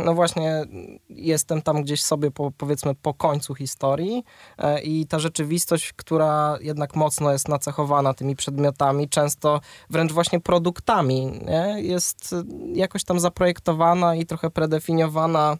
no 0.04 0.14
właśnie 0.14 0.64
jestem 1.08 1.62
tam 1.62 1.82
gdzieś 1.82 2.02
sobie 2.02 2.30
po, 2.30 2.50
powiedzmy 2.50 2.94
po 2.94 3.14
końcu 3.14 3.54
historii 3.54 4.24
e, 4.58 4.82
i 4.82 5.06
ta 5.06 5.18
rzeczywistość, 5.18 5.92
która 5.92 6.58
jednak 6.60 6.96
mocno 6.96 7.32
jest 7.32 7.48
nacechowana 7.48 8.14
tymi 8.14 8.36
przedmiotami, 8.36 9.08
często 9.08 9.60
wręcz 9.90 10.12
właśnie 10.12 10.40
produktami, 10.40 11.40
nie? 11.46 11.82
jest 11.82 12.34
jakoś 12.74 13.04
tam 13.04 13.20
zaprojektowana 13.20 14.14
i 14.14 14.26
trochę 14.26 14.50
predefiniowana, 14.50 15.56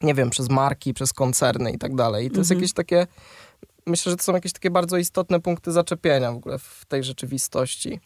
nie 0.00 0.14
wiem, 0.14 0.30
przez 0.30 0.48
marki, 0.48 0.94
przez 0.94 1.12
koncerny 1.12 1.70
i 1.70 1.78
tak 1.78 1.94
dalej. 1.94 2.26
I 2.26 2.28
to 2.28 2.40
mhm. 2.40 2.40
jest 2.40 2.50
jakieś 2.50 2.72
takie 2.72 3.06
myślę, 3.86 4.10
że 4.10 4.16
to 4.16 4.22
są 4.22 4.34
jakieś 4.34 4.52
takie 4.52 4.70
bardzo 4.70 4.96
istotne 4.96 5.40
punkty 5.40 5.72
zaczepienia 5.72 6.32
w 6.32 6.36
ogóle 6.36 6.58
w 6.58 6.84
tej 6.88 7.04
rzeczywistości. 7.04 8.00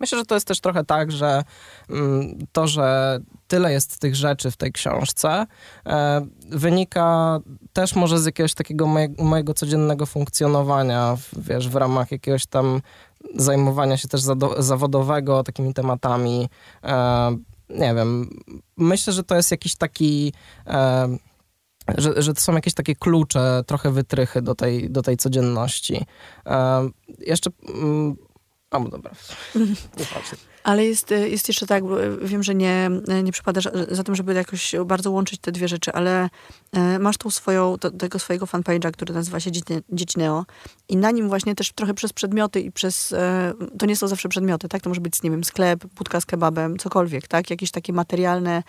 Myślę, 0.00 0.18
że 0.18 0.24
to 0.24 0.34
jest 0.34 0.46
też 0.46 0.60
trochę 0.60 0.84
tak, 0.84 1.12
że 1.12 1.44
mm, 1.90 2.38
to, 2.52 2.66
że 2.66 3.18
tyle 3.46 3.72
jest 3.72 3.98
tych 3.98 4.16
rzeczy 4.16 4.50
w 4.50 4.56
tej 4.56 4.72
książce, 4.72 5.46
e, 5.86 6.26
wynika 6.50 7.38
też 7.72 7.94
może 7.94 8.18
z 8.18 8.26
jakiegoś 8.26 8.54
takiego 8.54 8.86
mojego 9.18 9.54
codziennego 9.54 10.06
funkcjonowania, 10.06 11.16
wiesz, 11.36 11.68
w 11.68 11.76
ramach 11.76 12.12
jakiegoś 12.12 12.46
tam 12.46 12.80
zajmowania 13.34 13.96
się 13.96 14.08
też 14.08 14.20
zawodowego 14.58 15.42
takimi 15.42 15.74
tematami. 15.74 16.48
E, 16.84 17.36
nie 17.68 17.94
wiem, 17.94 18.30
myślę, 18.76 19.12
że 19.12 19.24
to 19.24 19.36
jest 19.36 19.50
jakiś 19.50 19.76
taki 19.76 20.32
e, 20.66 21.08
że, 21.98 22.22
że 22.22 22.34
to 22.34 22.40
są 22.40 22.52
jakieś 22.52 22.74
takie 22.74 22.94
klucze, 22.94 23.62
trochę 23.66 23.90
wytrychy 23.90 24.42
do 24.42 24.54
tej, 24.54 24.90
do 24.90 25.02
tej 25.02 25.16
codzienności. 25.16 26.06
jeszcze 27.18 27.50
mm, 27.74 28.16
a, 28.74 28.78
no 28.78 28.88
dobra. 28.88 29.10
Ale 30.62 30.84
jest, 30.84 31.10
jest 31.10 31.48
jeszcze 31.48 31.66
tak, 31.66 31.84
wiem, 32.22 32.42
że 32.42 32.54
nie, 32.54 32.90
nie 33.24 33.32
przypadasz 33.32 33.68
za 33.90 34.02
tym, 34.02 34.14
żeby 34.14 34.34
jakoś 34.34 34.74
bardzo 34.86 35.10
łączyć 35.10 35.40
te 35.40 35.52
dwie 35.52 35.68
rzeczy, 35.68 35.92
ale 35.92 36.30
masz 37.00 37.16
tą 37.16 37.30
swoją, 37.30 37.78
tego 37.78 38.18
swojego 38.18 38.46
fanpage'a, 38.46 38.90
który 38.90 39.14
nazywa 39.14 39.40
się 39.40 39.50
Dzieci 39.92 40.18
Neo 40.18 40.44
i 40.88 40.96
na 40.96 41.10
nim 41.10 41.28
właśnie 41.28 41.54
też 41.54 41.72
trochę 41.72 41.94
przez 41.94 42.12
przedmioty 42.12 42.60
i 42.60 42.72
przez, 42.72 43.14
to 43.78 43.86
nie 43.86 43.96
są 43.96 44.08
zawsze 44.08 44.28
przedmioty, 44.28 44.68
tak? 44.68 44.82
To 44.82 44.90
może 44.90 45.00
być, 45.00 45.22
nie 45.22 45.30
wiem, 45.30 45.44
sklep, 45.44 45.86
budka 45.86 46.20
z 46.20 46.26
kebabem, 46.26 46.78
cokolwiek, 46.78 47.28
tak? 47.28 47.50
Jakieś 47.50 47.70
takie 47.70 47.92
materialne, 47.92 48.62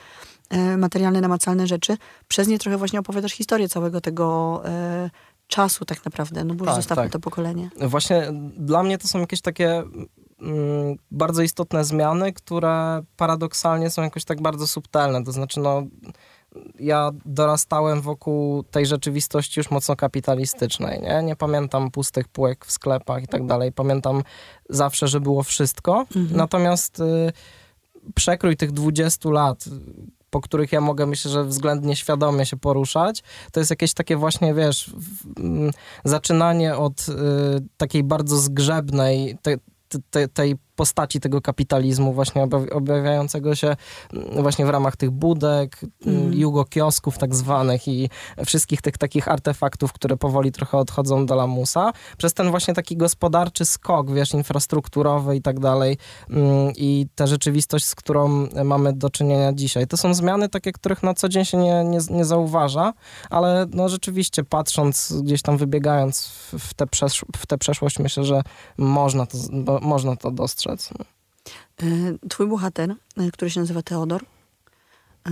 materialne, 0.78 1.22
namacalne 1.22 1.68
rzeczy. 1.68 1.98
Przez 2.28 2.48
nie 2.48 2.60
trochę 2.60 2.78
właśnie 2.78 3.00
opowiadasz 3.00 3.32
historię 3.32 3.70
całego 3.70 4.02
tego 4.02 4.62
czasu 5.56 5.86
tak 5.86 6.06
naprawdę, 6.06 6.44
no 6.44 6.54
bo 6.54 6.66
już 6.66 6.74
tak, 6.74 6.76
zostawmy 6.76 7.04
tak. 7.04 7.12
to 7.12 7.20
pokolenie. 7.20 7.70
Właśnie 7.82 8.28
dla 8.58 8.84
mnie 8.84 8.98
to 8.98 9.08
są 9.08 9.20
jakieś 9.20 9.42
takie 9.42 9.84
mm, 10.42 10.98
bardzo 11.12 11.42
istotne 11.42 11.86
zmiany, 11.86 12.34
które 12.34 13.04
paradoksalnie 13.18 13.90
są 13.90 14.04
jakoś 14.04 14.26
tak 14.26 14.42
bardzo 14.42 14.68
subtelne, 14.68 15.24
to 15.24 15.32
znaczy 15.32 15.60
no 15.60 15.84
ja 16.80 17.12
dorastałem 17.26 18.02
wokół 18.02 18.64
tej 18.64 18.86
rzeczywistości 18.86 19.60
już 19.60 19.72
mocno 19.72 19.96
kapitalistycznej, 19.96 21.02
nie? 21.02 21.24
Nie 21.24 21.36
pamiętam 21.36 21.92
pustych 21.92 22.28
półek 22.28 22.66
w 22.66 22.72
sklepach 22.72 23.24
i 23.24 23.28
tak 23.28 23.46
dalej. 23.46 23.72
Pamiętam 23.72 24.24
zawsze, 24.70 25.08
że 25.08 25.20
było 25.20 25.44
wszystko. 25.44 26.06
Mhm. 26.16 26.38
Natomiast 26.38 27.00
y, 27.00 27.32
przekrój 28.16 28.58
tych 28.58 28.72
20 28.72 29.30
lat, 29.30 29.66
po 30.30 30.42
których 30.42 30.72
ja 30.72 30.82
mogę, 30.82 31.06
myślę, 31.06 31.32
że 31.32 31.44
względnie 31.44 31.96
świadomie 31.96 32.46
się 32.46 32.58
poruszać, 32.58 33.24
to 33.52 33.60
jest 33.60 33.70
jakieś 33.70 33.94
takie 33.94 34.18
właśnie, 34.18 34.54
wiesz, 34.54 34.92
w, 34.98 35.72
zaczynanie 36.04 36.76
od 36.76 37.00
y, 37.10 37.14
takiej 37.78 38.04
bardzo 38.04 38.38
zgrzebnej, 38.38 39.38
te, 39.42 39.58
te, 40.10 40.28
tej 40.28 40.56
postaci 40.76 41.20
tego 41.20 41.42
kapitalizmu 41.42 42.14
właśnie 42.14 42.48
objawiającego 42.72 43.56
się 43.56 43.76
mm, 44.14 44.44
właśnie 44.44 44.66
w 44.66 44.70
ramach 44.70 44.96
tych 44.96 45.12
budek, 45.12 45.80
mm. 46.06 46.34
jugo-kiosków 46.34 47.18
tak 47.18 47.36
zwanych 47.36 47.88
i 47.88 48.10
wszystkich 48.46 48.82
tych 48.82 48.98
takich 48.98 49.28
artefaktów, 49.28 49.94
które 49.94 50.18
powoli 50.18 50.52
trochę 50.52 50.78
odchodzą 50.78 51.26
do 51.26 51.36
lamusa, 51.36 51.92
przez 52.18 52.34
ten 52.34 52.50
właśnie 52.50 52.74
taki 52.74 52.98
gospodarczy 52.98 53.66
skok, 53.66 54.12
wiesz, 54.12 54.34
infrastrukturowy 54.34 55.36
i 55.36 55.42
tak 55.42 55.60
dalej 55.60 55.98
mm, 56.30 56.72
i 56.76 57.08
ta 57.16 57.28
rzeczywistość, 57.28 57.86
z 57.86 57.96
którą 57.96 58.48
mamy 58.64 58.94
do 58.94 59.10
czynienia 59.10 59.54
dzisiaj. 59.54 59.88
To 59.88 59.98
są 59.98 60.14
zmiany 60.14 60.50
takie, 60.50 60.72
których 60.72 61.04
na 61.04 61.14
co 61.14 61.30
dzień 61.30 61.46
się 61.46 61.58
nie, 61.58 61.84
nie, 61.84 62.00
nie 62.10 62.26
zauważa, 62.26 62.94
ale 63.30 63.66
no 63.74 63.90
rzeczywiście 63.90 64.44
patrząc, 64.44 65.14
gdzieś 65.24 65.42
tam 65.42 65.58
wybiegając 65.58 66.28
w 66.60 66.74
tę 66.74 66.86
w 67.38 67.48
te 67.48 67.58
przeszłość, 67.58 68.00
myślę, 68.00 68.24
że 68.24 68.42
można 68.78 69.26
to, 69.26 69.38
można 69.82 70.16
to 70.16 70.32
dostrzec 70.32 70.65
dostrzec. 70.66 70.90
Twój 72.30 72.48
bohater, 72.48 72.96
e, 73.18 73.32
który 73.32 73.52
się 73.52 73.60
nazywa 73.60 73.82
Teodor, 73.82 74.24
e, 74.24 75.32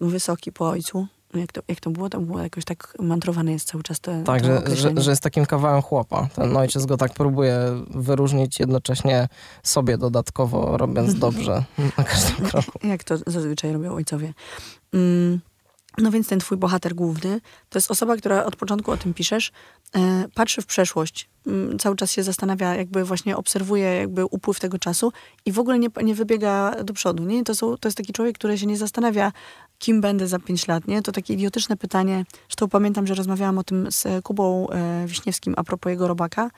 wysoki 0.00 0.52
po 0.52 0.68
ojcu, 0.68 1.06
jak 1.34 1.52
to, 1.52 1.60
jak 1.68 1.80
to 1.80 1.90
było? 1.90 2.10
To 2.10 2.20
było 2.20 2.40
jakoś 2.40 2.64
tak 2.64 2.94
mantrowane 3.00 3.52
jest 3.52 3.68
cały 3.68 3.82
czas 3.82 4.00
te, 4.00 4.24
Tak, 4.24 4.44
że, 4.44 4.62
że, 4.76 4.92
że, 4.96 5.10
jest 5.10 5.22
takim 5.22 5.46
kawałem 5.46 5.82
chłopa. 5.82 6.28
Ten 6.34 6.56
ojciec 6.56 6.86
go 6.86 6.96
tak 6.96 7.14
próbuje 7.14 7.58
wyróżnić, 7.90 8.60
jednocześnie 8.60 9.28
sobie 9.62 9.98
dodatkowo 9.98 10.76
robiąc 10.76 11.18
dobrze 11.24 11.64
na 11.98 12.04
każdym 12.04 12.46
kroku. 12.46 12.78
Jak 12.82 13.04
to 13.04 13.16
zazwyczaj 13.26 13.72
robią 13.72 13.94
ojcowie. 13.94 14.34
Mm. 14.92 15.40
No 15.98 16.10
więc 16.10 16.28
ten 16.28 16.38
twój 16.38 16.58
bohater 16.58 16.94
główny 16.94 17.40
to 17.68 17.78
jest 17.78 17.90
osoba, 17.90 18.16
która 18.16 18.44
od 18.44 18.56
początku 18.56 18.90
o 18.90 18.96
tym 18.96 19.14
piszesz, 19.14 19.52
e, 19.96 20.28
patrzy 20.34 20.62
w 20.62 20.66
przeszłość, 20.66 21.28
m, 21.46 21.78
cały 21.78 21.96
czas 21.96 22.12
się 22.12 22.22
zastanawia, 22.22 22.74
jakby 22.74 23.04
właśnie 23.04 23.36
obserwuje 23.36 23.84
jakby 23.84 24.24
upływ 24.24 24.60
tego 24.60 24.78
czasu 24.78 25.12
i 25.46 25.52
w 25.52 25.58
ogóle 25.58 25.78
nie, 25.78 25.88
nie 26.02 26.14
wybiega 26.14 26.84
do 26.84 26.94
przodu. 26.94 27.24
Nie? 27.24 27.44
To, 27.44 27.54
są, 27.54 27.76
to 27.76 27.88
jest 27.88 27.96
taki 27.96 28.12
człowiek, 28.12 28.38
który 28.38 28.58
się 28.58 28.66
nie 28.66 28.76
zastanawia, 28.76 29.32
kim 29.78 30.00
będę 30.00 30.28
za 30.28 30.38
pięć 30.38 30.68
lat, 30.68 30.88
nie? 30.88 31.02
To 31.02 31.12
takie 31.12 31.34
idiotyczne 31.34 31.76
pytanie. 31.76 32.24
Zresztą 32.48 32.68
pamiętam, 32.68 33.06
że 33.06 33.14
rozmawiałam 33.14 33.58
o 33.58 33.64
tym 33.64 33.86
z 33.90 34.24
Kubą 34.24 34.68
e, 34.70 35.06
Wiśniewskim 35.06 35.54
a 35.56 35.64
propos 35.64 35.90
jego 35.90 36.08
robaka 36.08 36.50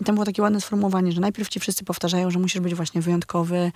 i 0.00 0.04
tam 0.04 0.14
było 0.14 0.24
takie 0.24 0.42
ładne 0.42 0.60
sformułowanie, 0.60 1.12
że 1.12 1.20
najpierw 1.20 1.48
ci 1.48 1.60
wszyscy 1.60 1.84
powtarzają, 1.84 2.30
że 2.30 2.38
musisz 2.38 2.60
być 2.60 2.74
właśnie 2.74 3.00
wyjątkowy, 3.00 3.72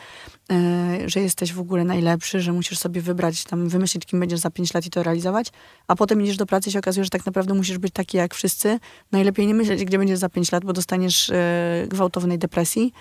e, 0.51 0.99
że 1.07 1.21
jesteś 1.21 1.53
w 1.53 1.61
ogóle 1.61 1.85
najlepszy, 1.85 2.41
że 2.41 2.53
musisz 2.53 2.79
sobie 2.79 3.01
wybrać, 3.01 3.45
tam 3.45 3.69
wymyślić, 3.69 4.07
kim 4.07 4.21
będziesz 4.21 4.41
za 4.41 4.51
pięć 4.51 4.75
lat 4.75 4.87
i 4.87 4.91
to 4.91 5.03
realizować, 5.03 5.53
a 5.89 5.97
potem 5.97 6.23
idziesz 6.23 6.37
do 6.37 6.47
pracy 6.47 6.69
i 6.69 6.73
się 6.73 6.79
okazuje, 6.79 7.05
że 7.05 7.11
tak 7.11 7.27
naprawdę 7.27 7.55
musisz 7.55 7.79
być 7.79 7.93
taki 7.93 8.17
jak 8.17 8.35
wszyscy. 8.35 8.79
Najlepiej 9.13 9.47
nie 9.47 9.55
myśleć, 9.55 9.85
gdzie 9.85 9.99
będziesz 9.99 10.19
za 10.19 10.29
pięć 10.29 10.53
lat, 10.53 10.65
bo 10.65 10.73
dostaniesz 10.73 11.31
e, 11.31 11.87
gwałtownej 11.89 12.39
depresji. 12.39 12.93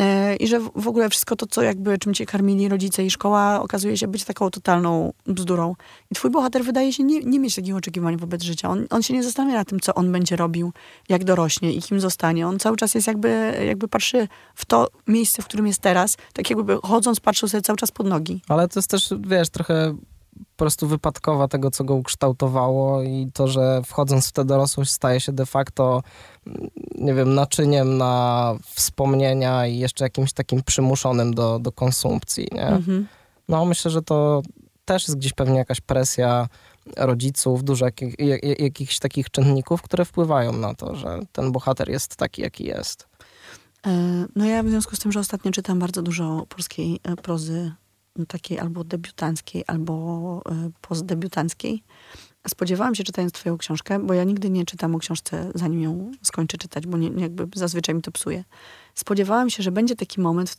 E, 0.00 0.36
I 0.36 0.46
że 0.46 0.60
w 0.60 0.88
ogóle 0.88 1.10
wszystko 1.10 1.36
to, 1.36 1.46
co 1.46 1.62
jakby 1.62 1.98
czym 1.98 2.14
cię 2.14 2.26
karmili 2.26 2.68
rodzice 2.68 3.04
i 3.04 3.10
szkoła, 3.10 3.62
okazuje 3.62 3.96
się 3.96 4.08
być 4.08 4.24
taką 4.24 4.50
totalną 4.50 5.12
bzdurą. 5.26 5.74
I 6.10 6.14
twój 6.14 6.30
bohater 6.30 6.64
wydaje 6.64 6.92
się 6.92 7.02
nie, 7.02 7.20
nie 7.20 7.38
mieć 7.38 7.54
takich 7.54 7.76
oczekiwań 7.76 8.16
wobec 8.16 8.42
życia. 8.42 8.68
On, 8.68 8.86
on 8.90 9.02
się 9.02 9.14
nie 9.14 9.22
zastanawia 9.22 9.58
nad 9.58 9.68
tym, 9.68 9.80
co 9.80 9.94
on 9.94 10.12
będzie 10.12 10.36
robił, 10.36 10.72
jak 11.08 11.24
dorośnie 11.24 11.72
i 11.72 11.82
kim 11.82 12.00
zostanie. 12.00 12.48
On 12.48 12.53
cały 12.58 12.76
czas 12.76 12.94
jest 12.94 13.06
jakby, 13.06 13.62
jakby 13.66 13.88
patrzy 13.88 14.28
w 14.54 14.64
to 14.64 14.88
miejsce, 15.06 15.42
w 15.42 15.44
którym 15.44 15.66
jest 15.66 15.80
teraz, 15.80 16.16
tak 16.32 16.50
jakby 16.50 16.76
chodząc 16.82 17.20
patrzył 17.20 17.48
sobie 17.48 17.62
cały 17.62 17.76
czas 17.76 17.90
pod 17.90 18.06
nogi. 18.06 18.42
Ale 18.48 18.68
to 18.68 18.78
jest 18.78 18.90
też, 18.90 19.14
wiesz, 19.20 19.48
trochę 19.48 19.94
po 20.36 20.56
prostu 20.56 20.88
wypadkowa 20.88 21.48
tego, 21.48 21.70
co 21.70 21.84
go 21.84 21.94
ukształtowało 21.94 23.02
i 23.02 23.28
to, 23.34 23.48
że 23.48 23.82
wchodząc 23.84 24.28
w 24.28 24.32
tę 24.32 24.44
dorosłość 24.44 24.90
staje 24.90 25.20
się 25.20 25.32
de 25.32 25.46
facto, 25.46 26.02
nie 26.94 27.14
wiem, 27.14 27.34
naczyniem 27.34 27.96
na 27.96 28.54
wspomnienia 28.74 29.66
i 29.66 29.78
jeszcze 29.78 30.04
jakimś 30.04 30.32
takim 30.32 30.62
przymuszonym 30.62 31.34
do, 31.34 31.58
do 31.58 31.72
konsumpcji, 31.72 32.48
nie? 32.52 32.66
Mhm. 32.66 33.06
No 33.48 33.64
myślę, 33.64 33.90
że 33.90 34.02
to 34.02 34.42
też 34.84 35.08
jest 35.08 35.18
gdzieś 35.18 35.32
pewnie 35.32 35.58
jakaś 35.58 35.80
presja 35.80 36.48
rodziców, 36.96 37.64
dużo 37.64 37.84
jakich, 37.84 38.14
jak, 38.18 38.60
jakichś 38.60 38.98
takich 38.98 39.30
czynników, 39.30 39.82
które 39.82 40.04
wpływają 40.04 40.52
na 40.52 40.74
to, 40.74 40.96
że 40.96 41.20
ten 41.32 41.52
bohater 41.52 41.88
jest 41.90 42.16
taki, 42.16 42.42
jaki 42.42 42.64
jest. 42.64 43.08
E, 43.86 44.26
No 44.36 44.44
ja 44.44 44.62
w 44.62 44.68
związku 44.68 44.96
z 44.96 44.98
tym, 44.98 45.12
że 45.12 45.20
ostatnio 45.20 45.50
czytam 45.50 45.78
bardzo 45.78 46.02
dużo 46.02 46.46
polskiej 46.48 47.00
e, 47.02 47.16
prozy 47.16 47.72
takiej 48.28 48.58
albo 48.58 48.84
debiutanckiej, 48.84 49.64
albo 49.66 50.42
e, 50.50 50.70
postdebiutanckiej, 50.80 51.82
spodziewałam 52.48 52.94
się 52.94 53.04
czytając 53.04 53.32
twoją 53.32 53.58
książkę, 53.58 53.98
bo 53.98 54.14
ja 54.14 54.24
nigdy 54.24 54.50
nie 54.50 54.64
czytam 54.64 54.94
o 54.94 54.98
książce 54.98 55.50
zanim 55.54 55.82
ją 55.82 56.12
skończę 56.22 56.58
czytać, 56.58 56.86
bo 56.86 56.98
nie, 56.98 57.10
jakby 57.22 57.46
zazwyczaj 57.54 57.94
mi 57.94 58.02
to 58.02 58.12
psuje. 58.12 58.44
Spodziewałam 58.94 59.50
się, 59.50 59.62
że 59.62 59.72
będzie 59.72 59.96
taki 59.96 60.20
moment, 60.20 60.56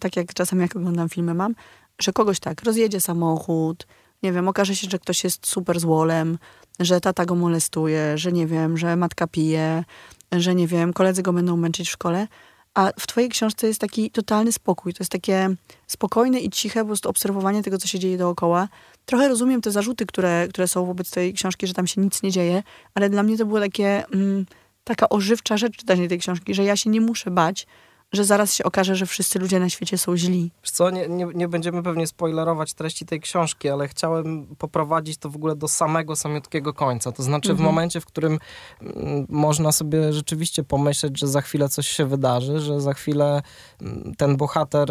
tak 0.00 0.16
jak 0.16 0.34
czasami 0.34 0.62
jak 0.62 0.76
oglądam 0.76 1.08
filmy 1.08 1.34
mam, 1.34 1.54
że 2.00 2.12
kogoś 2.12 2.40
tak 2.40 2.62
rozjedzie 2.62 3.00
samochód, 3.00 3.86
nie 4.22 4.32
wiem, 4.32 4.48
okaże 4.48 4.76
się, 4.76 4.88
że 4.90 4.98
ktoś 4.98 5.24
jest 5.24 5.46
super 5.46 5.80
złolem, 5.80 6.38
że 6.80 7.00
tata 7.00 7.24
go 7.24 7.34
molestuje, 7.34 8.18
że 8.18 8.32
nie 8.32 8.46
wiem, 8.46 8.78
że 8.78 8.96
matka 8.96 9.26
pije, 9.26 9.84
że 10.32 10.54
nie 10.54 10.66
wiem, 10.66 10.92
koledzy 10.92 11.22
go 11.22 11.32
będą 11.32 11.56
męczyć 11.56 11.88
w 11.88 11.92
szkole. 11.92 12.26
A 12.74 12.90
w 13.00 13.06
twojej 13.06 13.28
książce 13.28 13.66
jest 13.66 13.80
taki 13.80 14.10
totalny 14.10 14.52
spokój. 14.52 14.94
To 14.94 15.02
jest 15.02 15.12
takie 15.12 15.54
spokojne 15.86 16.40
i 16.40 16.50
ciche 16.50 16.80
po 16.80 16.86
prostu 16.86 17.08
obserwowanie 17.08 17.62
tego, 17.62 17.78
co 17.78 17.88
się 17.88 17.98
dzieje 17.98 18.18
dookoła. 18.18 18.68
Trochę 19.06 19.28
rozumiem 19.28 19.60
te 19.60 19.70
zarzuty, 19.70 20.06
które, 20.06 20.46
które 20.48 20.68
są 20.68 20.86
wobec 20.86 21.10
tej 21.10 21.32
książki, 21.34 21.66
że 21.66 21.74
tam 21.74 21.86
się 21.86 22.00
nic 22.00 22.22
nie 22.22 22.30
dzieje, 22.30 22.62
ale 22.94 23.10
dla 23.10 23.22
mnie 23.22 23.38
to 23.38 23.46
było 23.46 23.60
takie, 23.60 24.06
mm, 24.06 24.46
taka 24.84 25.08
ożywcza 25.08 25.56
rzecz 25.56 25.76
czytanie 25.76 26.08
tej 26.08 26.18
książki, 26.18 26.54
że 26.54 26.64
ja 26.64 26.76
się 26.76 26.90
nie 26.90 27.00
muszę 27.00 27.30
bać, 27.30 27.66
że 28.12 28.24
zaraz 28.24 28.54
się 28.54 28.64
okaże, 28.64 28.96
że 28.96 29.06
wszyscy 29.06 29.38
ludzie 29.38 29.60
na 29.60 29.68
świecie 29.68 29.98
są 29.98 30.16
źli. 30.16 30.50
Wiesz 30.62 30.70
co, 30.70 30.90
nie, 30.90 31.08
nie, 31.08 31.26
nie 31.34 31.48
będziemy 31.48 31.82
pewnie 31.82 32.06
spoilerować 32.06 32.74
treści 32.74 33.06
tej 33.06 33.20
książki, 33.20 33.68
ale 33.68 33.88
chciałem 33.88 34.46
poprowadzić 34.58 35.16
to 35.18 35.30
w 35.30 35.36
ogóle 35.36 35.56
do 35.56 35.68
samego 35.68 36.16
samiutkiego 36.16 36.72
końca. 36.74 37.12
To 37.12 37.22
znaczy 37.22 37.48
w 37.48 37.50
Mhm. 37.50 37.66
momencie, 37.66 38.00
w 38.00 38.06
którym 38.06 38.38
mm, 38.80 39.26
można 39.28 39.72
sobie 39.72 40.12
rzeczywiście 40.12 40.64
pomyśleć, 40.64 41.18
że 41.18 41.28
za 41.28 41.40
chwilę 41.40 41.68
coś 41.68 41.88
się 41.88 42.06
wydarzy, 42.06 42.60
że 42.60 42.80
za 42.80 42.94
chwilę 42.94 43.42
mm, 43.80 44.14
ten 44.18 44.36
bohater, 44.36 44.88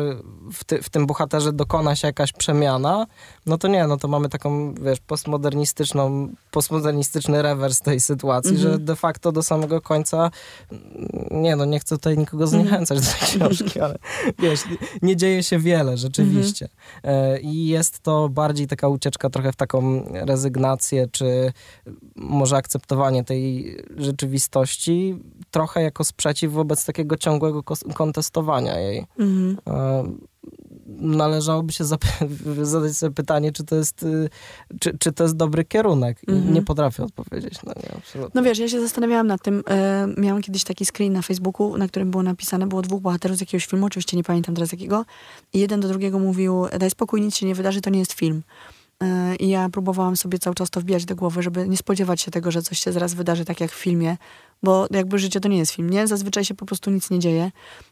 w, 0.54 0.64
ty, 0.64 0.82
w 0.82 0.90
tym 0.90 1.06
bohaterze 1.06 1.54
dokona 1.54 1.96
się 1.96 2.08
jakaś 2.08 2.34
przemiana, 2.34 3.06
no 3.46 3.58
to 3.58 3.68
nie, 3.68 3.88
no 3.88 3.98
to 3.98 4.08
mamy 4.08 4.30
taką, 4.30 4.74
wiesz, 4.74 5.00
postmodernistyczną, 5.00 6.30
postmodernistyczny 6.52 7.42
rewers 7.42 7.80
tej 7.82 8.00
sytuacji, 8.00 8.52
Mhm. 8.56 8.72
że 8.72 8.80
de 8.80 8.96
facto 8.96 9.32
do 9.32 9.44
samego 9.44 9.82
końca, 9.82 10.32
mm, 10.72 10.82
nie 11.32 11.56
no, 11.56 11.66
nie 11.66 11.80
chcę 11.80 11.96
tutaj 11.96 12.18
nikogo 12.18 12.44
Mhm. 12.44 12.62
zniechęcać 12.64 13.00
do 13.02 13.11
tej 13.14 13.28
książki, 13.28 13.80
ale 13.80 13.98
wiesz, 14.40 14.60
nie 15.02 15.16
dzieje 15.16 15.44
się 15.44 15.60
wiele 15.60 15.98
rzeczywiście. 15.98 16.70
E, 17.04 17.40
I 17.40 17.68
jest 17.68 18.00
to 18.00 18.30
bardziej 18.30 18.68
taka 18.68 18.88
ucieczka 18.88 19.30
trochę 19.30 19.52
w 19.52 19.56
taką 19.56 20.04
rezygnację, 20.14 21.08
czy 21.12 21.54
może 22.16 22.56
akceptowanie 22.58 23.24
tej 23.24 23.78
rzeczywistości, 23.98 25.20
trochę 25.52 25.82
jako 25.82 26.04
sprzeciw 26.04 26.52
wobec 26.52 26.86
takiego 26.86 27.18
ciągłego 27.18 27.64
kontestowania 27.94 28.80
jej. 28.80 29.06
Mhm. 29.20 29.58
Należałoby 31.00 31.74
się 31.74 31.84
zadać 32.62 32.94
sobie 32.98 33.14
pytanie, 33.16 33.52
czy 33.52 33.64
to 33.64 33.76
jest, 33.76 34.04
y, 34.04 34.30
czy, 34.80 34.98
czy 34.98 35.12
to 35.12 35.24
jest 35.24 35.36
dobry 35.36 35.66
kierunek. 35.66 36.18
I 36.28 36.32
Mhm. 36.32 36.54
Nie 36.54 36.62
potrafię 36.62 37.04
odpowiedzieć. 37.04 37.54
No, 37.64 37.74
nie, 37.84 37.96
absolutnie. 37.98 38.32
No 38.42 38.44
wiesz, 38.44 38.60
ja 38.60 38.68
się 38.70 38.82
zastanawiałam 38.82 39.28
nad 39.28 39.42
tym. 39.42 39.64
E, 39.70 40.08
miałam 40.18 40.42
kiedyś 40.42 40.64
taki 40.64 40.86
screen 40.86 41.14
na 41.14 41.22
Facebooku, 41.22 41.78
na 41.78 41.88
którym 41.88 42.12
było 42.12 42.24
napisane, 42.24 42.68
było 42.68 42.82
dwóch 42.82 43.02
bohaterów 43.02 43.38
z 43.38 43.40
jakiegoś 43.40 43.66
filmu, 43.66 43.86
oczywiście 43.86 44.18
nie 44.18 44.24
pamiętam 44.24 44.56
teraz 44.56 44.72
jakiego. 44.72 45.06
I 45.54 45.60
jeden 45.60 45.80
do 45.80 45.88
drugiego 45.88 46.20
mówił, 46.20 46.66
daj 46.80 46.90
spokój, 46.90 47.22
nic 47.22 47.36
się 47.36 47.46
nie 47.46 47.56
wydarzy, 47.56 47.82
to 47.82 47.90
nie 47.90 48.00
jest 48.00 48.14
film. 48.14 48.44
E, 49.04 49.36
I 49.36 49.50
ja 49.50 49.70
próbowałam 49.70 50.18
sobie 50.18 50.40
cały 50.40 50.56
czas 50.56 50.70
to 50.70 50.82
wbijać 50.82 51.06
do 51.06 51.16
głowy, 51.16 51.44
żeby 51.44 51.68
nie 51.68 51.78
spodziewać 51.78 52.22
się 52.22 52.32
tego, 52.32 52.52
że 52.52 52.62
coś 52.62 52.80
się 52.80 52.92
zaraz 52.92 53.14
wydarzy, 53.14 53.46
tak 53.46 53.60
jak 53.62 53.72
w 53.72 53.76
filmie, 53.76 54.18
bo 54.64 54.88
jakby 54.92 55.20
życie 55.20 55.40
to 55.40 55.50
nie 55.50 55.58
jest 55.58 55.72
film, 55.72 55.90
nie? 55.90 56.08
Zazwyczaj 56.08 56.46
się 56.46 56.54
po 56.54 56.66
prostu 56.66 56.92
nic 56.92 57.10
nie 57.10 57.20
dzieje. 57.20 57.52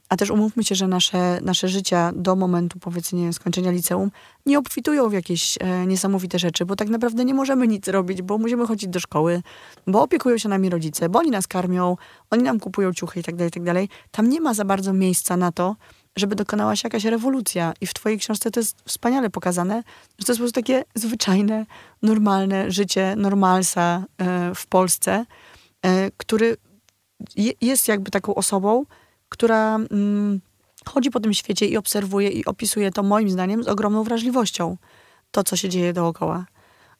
A 0.09 0.17
też 0.17 0.29
umówmy 0.29 0.63
się, 0.63 0.75
że 0.75 0.87
nasze, 0.87 1.39
nasze 1.41 1.67
życia 1.67 2.11
do 2.15 2.35
momentu, 2.35 2.79
powiedzmy, 2.79 3.33
skończenia 3.33 3.71
liceum 3.71 4.11
nie 4.45 4.59
obfitują 4.59 5.09
w 5.09 5.13
jakieś 5.13 5.57
e, 5.59 5.85
niesamowite 5.85 6.39
rzeczy, 6.39 6.65
bo 6.65 6.75
tak 6.75 6.89
naprawdę 6.89 7.25
nie 7.25 7.33
możemy 7.33 7.67
nic 7.67 7.87
robić, 7.87 8.21
bo 8.21 8.37
musimy 8.37 8.67
chodzić 8.67 8.89
do 8.89 8.99
szkoły, 8.99 9.41
bo 9.87 10.01
opiekują 10.01 10.37
się 10.37 10.49
nami 10.49 10.69
rodzice, 10.69 11.09
bo 11.09 11.19
oni 11.19 11.31
nas 11.31 11.47
karmią, 11.47 11.97
oni 12.29 12.43
nam 12.43 12.59
kupują 12.59 12.93
ciuchy 12.93 13.19
i 13.19 13.23
tak 13.23 13.35
dalej, 13.35 13.51
i 13.55 13.65
tak. 13.65 13.99
Tam 14.11 14.29
nie 14.29 14.41
ma 14.41 14.53
za 14.53 14.65
bardzo 14.65 14.93
miejsca 14.93 15.37
na 15.37 15.51
to, 15.51 15.75
żeby 16.15 16.35
dokonała 16.35 16.75
się 16.75 16.81
jakaś 16.85 17.05
rewolucja. 17.05 17.73
I 17.81 17.87
w 17.87 17.93
twojej 17.93 18.19
książce 18.19 18.51
to 18.51 18.59
jest 18.59 18.77
wspaniale 18.85 19.29
pokazane, 19.29 19.83
że 20.19 20.25
to 20.25 20.31
jest 20.31 20.39
po 20.39 20.43
prostu 20.43 20.61
takie 20.61 20.83
zwyczajne, 20.95 21.65
normalne 22.01 22.71
życie 22.71 23.15
normalsa 23.17 24.05
e, 24.17 24.55
w 24.55 24.67
Polsce, 24.67 25.25
który 26.17 26.57
je, 27.35 27.53
jest 27.61 27.87
jakby 27.87 28.11
taką 28.11 28.35
osobą, 28.35 28.85
która 29.29 29.75
mm, 29.75 30.41
chodzi 30.85 31.11
po 31.11 31.19
tym 31.19 31.33
świecie 31.33 31.65
i 31.65 31.77
obserwuje 31.77 32.29
i 32.29 32.45
opisuje 32.45 32.91
to 32.91 33.03
moim 33.03 33.29
zdaniem 33.29 33.63
z 33.63 33.67
ogromną 33.67 34.03
wrażliwością. 34.03 34.77
To, 35.31 35.43
co 35.43 35.55
się 35.55 35.69
dzieje 35.69 35.93
dookoła. 35.93 36.45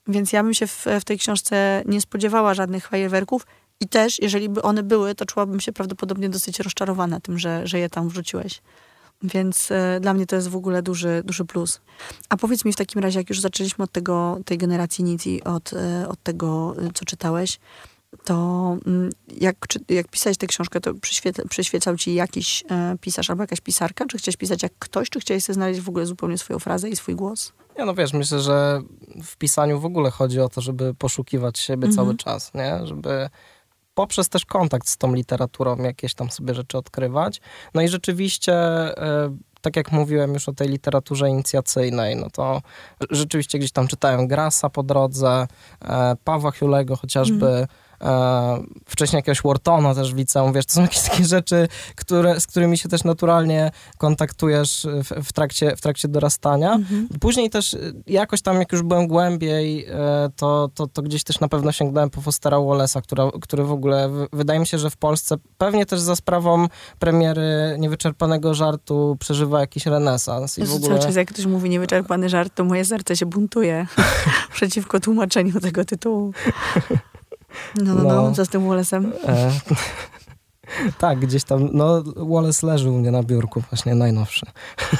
Więc 0.08 0.32
ja 0.32 0.42
bym 0.42 0.54
się 0.54 0.66
w, 0.66 0.86
w 1.00 1.04
tej 1.04 1.18
książce 1.18 1.82
nie 1.86 2.00
spodziewała 2.00 2.54
żadnych 2.54 2.88
fajerwerków 2.88 3.46
i 3.80 3.88
też, 3.88 4.18
jeżeli 4.22 4.48
by 4.48 4.62
one 4.62 4.82
były, 4.82 5.14
to 5.14 5.24
czułabym 5.24 5.60
się 5.60 5.72
prawdopodobnie 5.72 6.28
dosyć 6.28 6.60
rozczarowana 6.60 7.20
tym, 7.20 7.38
że, 7.38 7.66
że 7.66 7.78
je 7.78 7.88
tam 7.88 8.08
wrzuciłeś. 8.08 8.62
Więc 9.22 9.70
e, 9.70 10.00
dla 10.00 10.14
mnie 10.14 10.26
to 10.26 10.36
jest 10.36 10.48
w 10.48 10.56
ogóle 10.56 10.82
duży, 10.82 11.22
duży 11.24 11.44
plus. 11.44 11.80
A 12.28 12.36
powiedz 12.36 12.64
mi 12.64 12.72
w 12.72 12.76
takim 12.76 13.02
razie, 13.02 13.18
jak 13.18 13.28
już 13.28 13.40
zaczęliśmy 13.40 13.84
od 13.84 13.92
tego, 13.92 14.38
tej 14.44 14.58
generacji 14.58 15.04
nic 15.04 15.26
i 15.26 15.44
od, 15.44 15.72
e, 15.72 16.08
od 16.08 16.22
tego, 16.22 16.74
e, 16.78 16.90
co 16.94 17.04
czytałeś, 17.04 17.58
to 18.24 18.76
mm, 18.86 19.10
jak, 19.40 19.56
czy, 19.68 19.78
jak 19.88 20.08
pisałeś 20.08 20.36
tę 20.36 20.46
książkę, 20.46 20.80
to 20.80 20.94
przyświetla, 20.94 21.44
przyświecał 21.50 21.96
ci 21.96 22.14
jakiś 22.14 22.64
e, 22.70 22.96
pisarz 23.00 23.30
albo 23.30 23.42
jakaś 23.42 23.60
pisarka? 23.60 24.04
Czy 24.06 24.18
chciałeś 24.18 24.36
pisać 24.36 24.62
jak 24.62 24.72
ktoś, 24.78 25.10
czy 25.10 25.20
chciałeś 25.20 25.44
sobie 25.44 25.54
znaleźć 25.54 25.80
w 25.80 25.88
ogóle 25.88 26.06
zupełnie 26.06 26.38
swoją 26.38 26.58
frazę 26.58 26.88
i 26.88 26.96
swój 26.96 27.14
głos? 27.14 27.52
Nie, 27.78 27.84
no 27.84 27.94
wiesz, 27.94 28.12
myślę, 28.12 28.40
że 28.40 28.80
w 29.24 29.36
pisaniu 29.36 29.80
w 29.80 29.84
ogóle 29.84 30.10
chodzi 30.10 30.40
o 30.40 30.48
to, 30.48 30.60
żeby 30.60 30.94
poszukiwać 30.94 31.58
siebie 31.58 31.86
Mhm. 31.86 31.92
cały 31.96 32.16
czas, 32.16 32.54
nie? 32.54 32.80
Żeby 32.86 33.30
poprzez 33.94 34.28
też 34.28 34.44
kontakt 34.44 34.88
z 34.88 34.96
tą 34.96 35.14
literaturą 35.14 35.76
jakieś 35.76 36.14
tam 36.14 36.30
sobie 36.30 36.54
rzeczy 36.54 36.78
odkrywać. 36.78 37.40
No 37.74 37.82
i 37.82 37.88
rzeczywiście, 37.88 38.52
e, 38.54 39.36
tak 39.60 39.76
jak 39.76 39.92
mówiłem 39.92 40.34
już 40.34 40.48
o 40.48 40.52
tej 40.52 40.68
literaturze 40.68 41.28
inicjacyjnej, 41.28 42.16
no 42.16 42.30
to 42.30 42.62
rzeczywiście 43.10 43.58
gdzieś 43.58 43.72
tam 43.72 43.88
czytałem 43.88 44.26
Grasa 44.26 44.70
po 44.70 44.82
drodze, 44.82 45.46
e, 45.84 46.16
Pawła 46.24 46.50
Hulego 46.50 46.96
chociażby, 46.96 47.66
e, 48.00 48.62
wcześniej 48.88 49.18
jakiegoś 49.18 49.40
Whartona 49.42 49.94
też 49.94 50.14
w 50.14 50.16
liceum, 50.16 50.52
wiesz, 50.52 50.66
to 50.66 50.72
są 50.72 50.82
jakieś 50.82 51.00
takie 51.00 51.24
rzeczy, 51.24 51.68
które, 51.94 52.40
z 52.40 52.46
którymi 52.46 52.78
się 52.78 52.88
też 52.88 53.04
naturalnie 53.04 53.70
kontaktujesz 53.98 54.86
w, 55.04 55.24
w, 55.28 55.32
trakcie, 55.32 55.76
w 55.76 55.80
trakcie 55.80 56.08
dorastania. 56.08 56.78
Później 57.20 57.50
też 57.50 57.74
y, 57.74 57.94
jakoś 58.06 58.42
tam, 58.42 58.58
jak 58.58 58.72
już 58.72 58.82
byłem 58.82 59.06
głębiej, 59.06 59.88
y, 59.88 59.92
to, 60.36 60.70
to, 60.74 60.86
to 60.86 61.02
gdzieś 61.02 61.24
też 61.24 61.40
na 61.40 61.48
pewno 61.48 61.72
sięgnąłem 61.72 62.10
po 62.10 62.20
Fostera 62.20 62.56
Wallace'a, 62.56 63.02
która, 63.02 63.30
który 63.40 63.64
w 63.64 63.72
ogóle, 63.72 64.08
w- 64.08 64.26
wydaje 64.32 64.60
mi 64.60 64.66
się, 64.66 64.78
że 64.78 64.90
w 64.90 64.96
Polsce, 64.96 65.36
pewnie 65.58 65.86
też 65.86 66.00
za 66.00 66.16
sprawą 66.16 66.66
premiery 66.98 67.76
Niewyczerpanego 67.78 68.54
Żartu 68.54 69.16
przeżywa 69.20 69.60
jakiś 69.60 69.86
renesans. 69.86 70.58
I 70.58 70.64
w 70.64 70.74
ogóle... 70.74 70.88
Cały 70.88 71.00
czas 71.00 71.16
jak 71.16 71.28
ktoś 71.28 71.46
mówi 71.46 71.70
niewyczerpany 71.70 72.28
żart, 72.28 72.54
to 72.54 72.64
moje 72.64 72.84
serce 72.84 73.16
się 73.16 73.26
buntuje 73.26 73.86
przeciwko 74.54 75.00
tłumaczeniu 75.00 75.60
tego 75.60 75.84
tytułu. 75.84 76.32
No, 77.76 77.94
no, 77.94 78.02
no, 78.02 78.22
No. 78.22 78.34
tym 78.50 78.68
Wallace'em? 78.68 79.12
E, 79.28 79.50
tak, 80.98 81.18
gdzieś 81.18 81.44
tam, 81.44 81.68
no 81.72 82.02
Wallace 82.16 82.66
leży 82.66 82.90
u 82.90 82.98
mnie 82.98 83.10
na 83.10 83.22
biurku, 83.22 83.62
właśnie 83.70 83.94
najnowszy. 83.94 84.46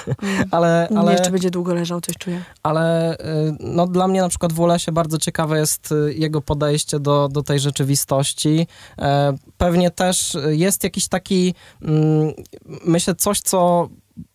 ale, 0.50 0.88
mnie 0.90 1.00
ale... 1.00 1.12
jeszcze 1.12 1.30
będzie 1.30 1.50
długo 1.50 1.74
leżał, 1.74 2.00
coś 2.00 2.16
czuję. 2.16 2.44
ale 2.62 3.14
y, 3.14 3.16
no, 3.61 3.87
dla 3.87 4.09
mnie 4.09 4.20
na 4.20 4.28
przykład 4.28 4.52
w 4.52 4.56
Wallace'ie 4.56 4.92
bardzo 4.92 5.18
ciekawe 5.18 5.59
jest 5.59 5.92
y, 5.92 6.14
jego 6.14 6.40
podejście 6.40 7.00
do, 7.00 7.28
do 7.28 7.42
tej 7.42 7.61
rzeczywistości. 7.61 8.66
E, 8.98 9.37
Pewnie 9.59 9.90
też 9.90 10.37
jest 10.48 10.85
jakiś 10.85 11.09
taki, 11.09 11.54
mm, 11.83 12.33
myślę, 12.85 13.14
coś, 13.14 13.40
co 13.40 13.88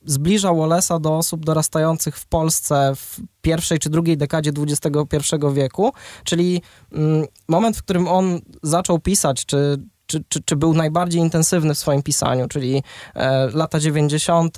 zbliża 0.05 0.49
Wallace'a 0.49 1.01
do 1.01 1.17
osób 1.17 1.45
dorastających 1.45 2.17
w 2.17 2.25
Polsce 2.25 2.93
w 2.95 3.19
pierwszej 3.41 3.79
czy 3.79 3.89
drugiej 3.89 4.17
dekadzie 4.17 4.51
XXI 4.57 5.35
wieku, 5.53 5.93
czyli 6.23 6.61
mm, 6.91 7.25
moment, 7.47 7.77
w 7.77 7.83
którym 7.83 8.07
on 8.07 8.39
zaczął 8.63 8.99
pisać, 8.99 9.45
czy, 9.45 9.77
czy, 10.05 10.23
czy, 10.29 10.43
czy 10.43 10.55
był 10.55 10.73
najbardziej 10.73 11.21
intensywny 11.21 11.73
w 11.73 11.77
swoim 11.77 12.03
pisaniu, 12.03 12.47
czyli 12.47 12.83
e, 13.15 13.49
lata 13.53 13.79
90., 13.79 14.57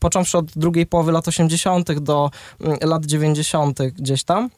począwszy 0.00 0.38
od 0.38 0.46
drugiej 0.58 0.86
połowy 0.86 1.12
lat 1.12 1.28
80. 1.28 2.00
do 2.00 2.30
mm, 2.60 2.78
lat 2.82 3.06
90. 3.06 3.78
gdzieś 3.82 4.24
tam. 4.24 4.50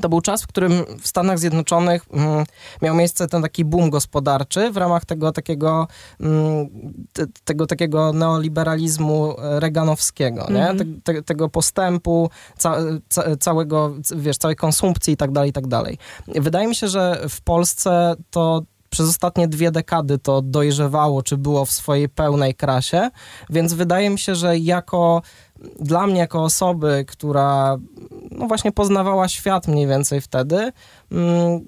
to 0.00 0.08
był 0.08 0.20
czas, 0.20 0.42
w 0.42 0.46
którym 0.46 0.72
w 1.00 1.08
Stanach 1.08 1.38
Zjednoczonych 1.38 2.04
mm, 2.12 2.44
miał 2.82 2.94
miejsce 2.94 3.26
ten 3.26 3.42
taki 3.42 3.64
boom 3.64 3.90
gospodarczy 3.90 4.70
w 4.70 4.76
ramach 4.76 5.04
tego 5.04 5.32
takiego, 5.32 5.88
mm, 6.20 6.68
te, 7.12 7.26
tego 7.44 7.66
takiego 7.66 8.12
neoliberalizmu 8.12 9.34
reganowskiego, 9.38 10.46
nie? 10.50 10.68
Mhm. 10.68 11.00
Te, 11.04 11.14
te, 11.14 11.22
tego 11.22 11.48
postępu, 11.48 12.30
ca, 12.58 12.76
ca, 13.08 13.36
całego, 13.36 13.94
wiesz, 14.16 14.38
całej 14.38 14.56
konsumpcji 14.56 15.14
i 15.14 15.16
tak 15.16 15.32
dalej, 15.32 15.50
i 15.50 15.52
tak 15.52 15.66
dalej. 15.66 15.98
Wydaje 16.28 16.68
mi 16.68 16.74
się, 16.74 16.88
że 16.88 17.24
w 17.28 17.40
Polsce 17.40 18.14
to 18.30 18.62
przez 18.94 19.08
ostatnie 19.08 19.48
dwie 19.48 19.70
dekady 19.70 20.18
to 20.18 20.42
dojrzewało, 20.42 21.22
czy 21.22 21.36
było 21.36 21.64
w 21.64 21.70
swojej 21.70 22.08
pełnej 22.08 22.54
krasie, 22.54 23.10
więc 23.50 23.72
wydaje 23.72 24.10
mi 24.10 24.18
się, 24.18 24.34
że 24.34 24.58
jako 24.58 25.22
dla 25.80 26.06
mnie, 26.06 26.18
jako 26.18 26.42
osoby, 26.42 27.04
która 27.08 27.76
no 28.30 28.46
właśnie 28.46 28.72
poznawała 28.72 29.28
świat 29.28 29.68
mniej 29.68 29.86
więcej 29.86 30.20
wtedy, 30.20 30.72
mm, 31.12 31.60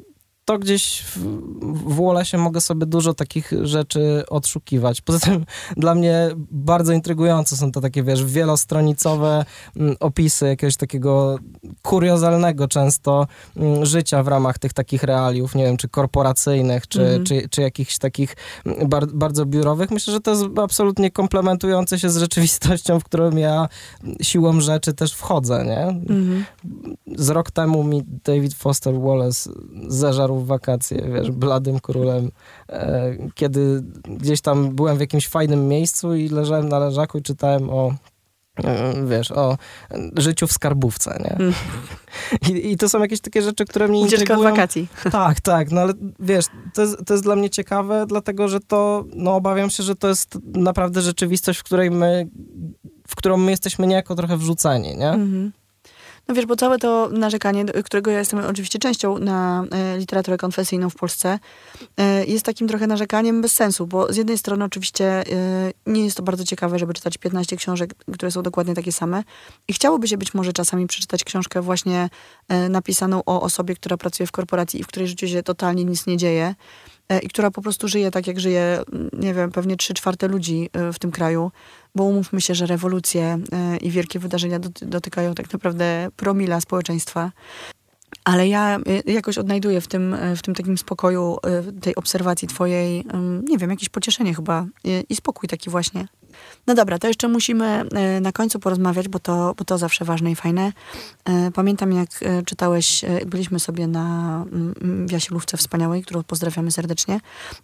to 0.46 0.58
gdzieś 0.58 1.02
w, 1.02 1.18
w 1.62 1.96
Wallace'ie 1.96 2.38
mogę 2.38 2.60
sobie 2.60 2.86
dużo 2.86 3.14
takich 3.14 3.52
rzeczy 3.62 4.24
odszukiwać. 4.30 5.00
Poza 5.00 5.18
tym 5.18 5.44
dla 5.76 5.94
mnie 5.94 6.28
bardzo 6.50 6.92
intrygujące 6.92 7.56
są 7.56 7.72
to 7.72 7.80
takie, 7.80 8.02
wiesz, 8.02 8.24
wielostronicowe 8.24 9.44
mm, 9.76 9.96
opisy 10.00 10.46
jakiegoś 10.46 10.76
takiego 10.76 11.38
kuriozalnego 11.82 12.68
często 12.68 13.26
mm, 13.56 13.86
życia 13.86 14.22
w 14.22 14.28
ramach 14.28 14.58
tych 14.58 14.72
takich 14.72 15.02
realiów, 15.02 15.54
nie 15.54 15.64
wiem, 15.64 15.76
czy 15.76 15.88
korporacyjnych, 15.88 16.88
czy, 16.88 17.02
Mhm. 17.02 17.24
czy, 17.24 17.48
czy 17.48 17.62
jakichś 17.62 17.98
takich 17.98 18.36
mm, 18.66 18.88
bar, 18.88 19.06
bardzo 19.06 19.46
biurowych. 19.46 19.90
Myślę, 19.90 20.12
że 20.12 20.20
to 20.20 20.30
jest 20.30 20.44
absolutnie 20.62 21.10
komplementujące 21.10 21.98
się 21.98 22.10
z 22.10 22.16
rzeczywistością, 22.16 23.00
w 23.00 23.04
którą 23.04 23.36
ja 23.36 23.68
siłą 24.22 24.60
rzeczy 24.60 24.94
też 24.94 25.12
wchodzę, 25.12 25.64
nie? 25.64 25.86
Mhm. 25.86 26.44
z 27.16 27.28
rok 27.28 27.50
temu 27.50 27.84
mi 27.84 28.02
David 28.24 28.54
Foster 28.54 29.00
Wallace 29.00 29.50
zeżarł 29.88 30.35
w 30.38 30.46
wakacje, 30.46 31.02
wiesz, 31.14 31.30
bladym 31.30 31.80
królem, 31.80 32.30
e, 32.68 33.16
kiedy 33.34 33.82
gdzieś 34.04 34.40
tam 34.40 34.74
byłem 34.74 34.96
w 34.96 35.00
jakimś 35.00 35.28
fajnym 35.28 35.68
miejscu 35.68 36.14
i 36.14 36.28
leżałem 36.28 36.68
na 36.68 36.78
leżaku 36.78 37.18
i 37.18 37.22
czytałem 37.22 37.70
o 37.70 37.94
e, 38.64 39.06
wiesz, 39.06 39.32
o 39.32 39.58
życiu 40.16 40.46
w 40.46 40.52
skarbówce, 40.52 41.18
nie? 41.24 41.36
Mm. 41.36 41.52
I, 42.50 42.72
I 42.72 42.76
to 42.76 42.88
są 42.88 43.00
jakieś 43.00 43.20
takie 43.20 43.42
rzeczy, 43.42 43.64
które 43.64 43.88
mnie 43.88 44.00
Ucieczka 44.00 44.22
intrygują. 44.22 44.50
wakacji. 44.50 44.88
Tak, 45.10 45.40
tak, 45.40 45.70
no 45.70 45.80
ale 45.80 45.92
wiesz, 46.20 46.46
to 46.74 46.82
jest, 46.82 46.96
to 47.06 47.14
jest 47.14 47.24
dla 47.24 47.36
mnie 47.36 47.50
ciekawe, 47.50 48.04
dlatego 48.08 48.48
że 48.48 48.60
to, 48.60 49.04
no 49.14 49.34
obawiam 49.36 49.70
się, 49.70 49.82
że 49.82 49.96
to 49.96 50.08
jest 50.08 50.38
naprawdę 50.44 51.00
rzeczywistość, 51.02 51.58
w 51.58 51.64
której 51.64 51.90
my, 51.90 52.28
w 53.08 53.16
którą 53.16 53.36
my 53.36 53.50
jesteśmy 53.50 53.86
niejako 53.86 54.14
trochę 54.14 54.36
wrzuceni, 54.36 54.96
nie? 54.96 55.10
Mhm. 55.10 55.52
No 56.28 56.34
wiesz, 56.34 56.46
bo 56.46 56.56
całe 56.56 56.78
to 56.78 57.08
narzekanie, 57.12 57.64
którego 57.64 58.10
ja 58.10 58.18
jestem 58.18 58.40
oczywiście 58.40 58.78
częścią 58.78 59.18
na 59.18 59.64
e, 59.70 59.98
literaturę 59.98 60.36
konfesyjną 60.36 60.90
w 60.90 60.94
Polsce, 60.94 61.38
e, 61.96 62.24
jest 62.24 62.44
takim 62.44 62.68
trochę 62.68 62.86
narzekaniem 62.86 63.42
bez 63.42 63.52
sensu, 63.52 63.86
bo 63.86 64.12
z 64.12 64.16
jednej 64.16 64.38
strony 64.38 64.64
oczywiście 64.64 65.06
e, 65.06 65.24
nie 65.86 66.04
jest 66.04 66.16
to 66.16 66.22
bardzo 66.22 66.44
ciekawe, 66.44 66.78
żeby 66.78 66.94
czytać 66.94 67.18
15 67.18 67.56
książek, 67.56 67.94
które 68.12 68.30
są 68.30 68.42
dokładnie 68.42 68.74
takie 68.74 68.92
same. 68.92 69.24
I 69.68 69.72
chciałoby 69.72 70.08
się 70.08 70.18
być 70.18 70.34
może 70.34 70.52
czasami 70.52 70.86
przeczytać 70.86 71.24
książkę 71.24 71.62
właśnie 71.62 72.08
napisaną 72.70 73.22
o 73.26 73.42
osobie, 73.42 73.74
która 73.74 73.96
pracuje 73.96 74.26
w 74.26 74.32
korporacji 74.32 74.80
i 74.80 74.84
w 74.84 74.86
której 74.86 75.08
życiu 75.08 75.28
się 75.28 75.42
totalnie 75.42 75.84
nic 75.84 76.06
nie 76.06 76.16
dzieje 76.16 76.54
i 77.22 77.28
która 77.28 77.50
po 77.50 77.62
prostu 77.62 77.88
żyje 77.88 78.10
tak, 78.10 78.26
jak 78.26 78.40
żyje, 78.40 78.80
mm, 78.92 79.10
nie 79.12 79.34
wiem, 79.34 79.52
pewnie 79.52 79.76
trzy 79.76 79.94
czwarte 79.94 80.28
ludzi 80.28 80.70
e, 80.72 80.92
w 80.92 80.98
tym 80.98 81.10
kraju, 81.10 81.50
bo 81.94 82.04
umówmy 82.04 82.40
się, 82.40 82.54
że 82.54 82.66
rewolucje 82.66 83.38
e, 83.52 83.76
i 83.76 83.90
wielkie 83.90 84.18
wydarzenia 84.18 84.58
doty- 84.58 84.86
dotykają 84.86 85.34
tak 85.34 85.52
naprawdę 85.52 86.08
promila 86.16 86.60
społeczeństwa. 86.60 87.32
Ale 88.24 88.48
ja 88.48 88.78
e, 89.06 89.12
jakoś 89.12 89.38
odnajduję 89.38 89.80
w 89.80 89.88
tym, 89.88 90.14
e, 90.14 90.36
w 90.36 90.42
tym 90.42 90.54
takim 90.54 90.78
spokoju, 90.78 91.36
e, 91.42 91.72
tej 91.72 91.94
obserwacji 91.94 92.48
twojej, 92.48 93.04
nie 93.48 93.58
wiem, 93.58 93.70
jakieś 93.70 93.88
pocieszenie 93.88 94.34
chyba 94.34 94.66
i 95.08 95.16
spokój 95.16 95.48
taki 95.48 95.70
właśnie. 95.70 96.08
No 96.66 96.74
dobra, 96.74 96.98
to 96.98 97.08
jeszcze 97.08 97.28
musimy 97.28 97.84
na 98.20 98.32
końcu 98.32 98.58
porozmawiać, 98.58 99.08
bo 99.08 99.18
to, 99.18 99.54
bo 99.58 99.64
to 99.64 99.78
zawsze 99.78 100.04
ważne 100.04 100.30
i 100.30 100.34
fajne. 100.34 100.72
Pamiętam, 101.54 101.92
jak 101.92 102.08
czytałeś, 102.46 103.04
byliśmy 103.26 103.60
sobie 103.60 103.86
na 103.86 104.36
mm, 104.52 105.08
w 105.08 105.12
Jasielówce 105.12 105.56
Wspaniałej, 105.56 106.02
którą 106.02 106.22
pozdrawiamy 106.22 106.70
serdecznie 106.70 107.20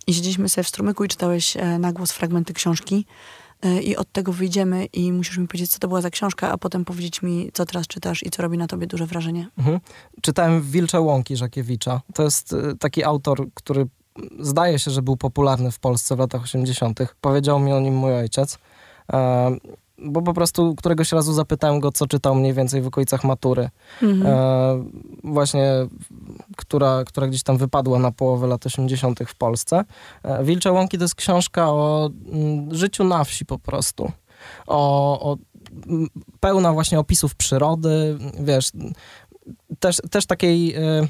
i 0.07 0.14
siedzieliśmy 0.14 0.48
sobie 0.48 0.64
w 0.64 0.68
strumyku 0.68 1.05
i 1.05 1.09
czytałeś 1.09 1.57
na 1.78 1.92
głos 1.92 2.12
fragmenty 2.12 2.52
książki 2.52 3.07
i 3.83 3.96
od 3.96 4.12
tego 4.12 4.33
wyjdziemy 4.33 4.85
i 4.85 5.12
musisz 5.12 5.38
mi 5.38 5.48
powiedzieć, 5.48 5.70
co 5.70 5.79
to 5.79 5.88
była 5.88 6.01
za 6.01 6.11
książka, 6.11 6.51
a 6.51 6.59
potem 6.59 6.85
powiedzieć 6.85 7.22
mi, 7.22 7.51
co 7.53 7.66
teraz 7.66 7.87
czytasz 7.87 8.22
i 8.22 8.31
co 8.31 8.42
robi 8.42 8.59
na 8.59 8.66
tobie 8.66 8.87
duże 8.87 9.07
wrażenie. 9.07 9.48
Mhm. 9.59 9.81
Czytałem 10.22 10.62
Wilcze 10.62 11.01
Łąki 11.01 11.37
Żakiewicza. 11.37 12.01
To 12.14 12.22
jest 12.22 12.53
y, 12.53 12.77
taki 12.79 13.05
autor, 13.05 13.46
który 13.55 13.87
zdaje 14.40 14.79
się, 14.79 14.90
że 14.90 15.03
był 15.03 15.16
popularny 15.16 15.70
w 15.70 15.79
Polsce 15.79 16.16
w 16.16 16.18
latach 16.18 16.42
80. 16.42 17.01
Powiedział 17.20 17.61
mi 17.61 17.72
o 17.72 17.81
nim 17.81 17.94
mój 17.94 18.14
ojciec. 18.14 18.59
Bo 20.04 20.22
po 20.22 20.34
prostu 20.34 20.74
któregoś 20.74 21.12
razu 21.12 21.32
zapytałem 21.32 21.80
go, 21.80 21.92
co 21.92 22.06
czytał 22.06 22.34
mniej 22.34 22.52
więcej 22.54 22.82
w 22.82 22.86
okolicach 22.86 23.24
matury. 23.24 23.70
Mhm. 24.02 24.26
E, 24.26 24.84
właśnie, 25.24 25.72
która, 26.56 27.04
która 27.04 27.26
gdzieś 27.26 27.42
tam 27.42 27.56
wypadła 27.58 27.98
na 27.98 28.12
połowę 28.12 28.46
lat 28.46 28.66
80. 28.66 29.20
w 29.26 29.34
Polsce. 29.34 29.84
E, 30.22 30.44
Wilcze 30.44 30.72
Łąki 30.72 30.98
to 30.98 31.04
jest 31.04 31.14
książka 31.14 31.70
o 31.70 32.10
mm, 32.32 32.74
życiu 32.74 33.04
na 33.04 33.24
wsi 33.24 33.46
po 33.46 33.58
prostu. 33.58 34.12
O, 34.66 35.32
o 35.32 35.36
m, 35.88 36.06
pełna 36.40 36.72
właśnie 36.72 36.98
opisów 36.98 37.34
przyrody, 37.34 38.18
wiesz, 38.40 38.70
też, 39.78 39.96
też 40.10 40.26
takiej... 40.26 40.74
e, 40.74 41.06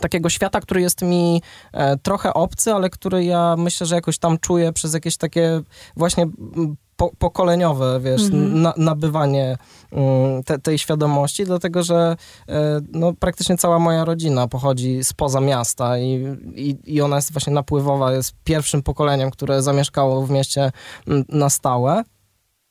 Takiego 0.00 0.28
świata, 0.30 0.60
który 0.60 0.80
jest 0.80 1.02
mi 1.02 1.42
e, 1.72 1.96
trochę 1.96 2.34
obcy, 2.34 2.72
ale 2.74 2.90
który 2.90 3.24
ja 3.24 3.56
myślę, 3.58 3.86
że 3.86 3.94
jakoś 3.94 4.18
tam 4.18 4.38
czuję 4.38 4.72
przez 4.72 4.94
jakieś 4.94 5.16
takie 5.16 5.60
właśnie 5.96 6.22
m, 6.22 6.76
po, 6.98 7.10
pokoleniowe, 7.18 8.00
wiesz, 8.00 8.22
Mhm. 8.22 8.62
na, 8.62 8.74
nabywanie 8.76 9.56
mm, 9.92 10.42
te, 10.42 10.58
tej 10.58 10.78
świadomości, 10.78 11.44
dlatego 11.44 11.82
że 11.82 12.16
e, 12.48 12.80
no, 12.92 13.12
praktycznie 13.12 13.56
cała 13.56 13.78
moja 13.78 14.04
rodzina 14.04 14.48
pochodzi 14.48 15.04
spoza 15.04 15.40
miasta 15.40 15.98
i, 15.98 16.24
i, 16.54 16.76
i 16.84 17.00
ona 17.00 17.16
jest 17.16 17.32
właśnie 17.32 17.52
napływowa, 17.52 18.12
jest 18.12 18.32
pierwszym 18.44 18.82
pokoleniem, 18.82 19.30
które 19.30 19.62
zamieszkało 19.62 20.26
w 20.26 20.30
mieście 20.30 20.72
mm, 21.06 21.24
na 21.28 21.50
stałe. 21.50 22.02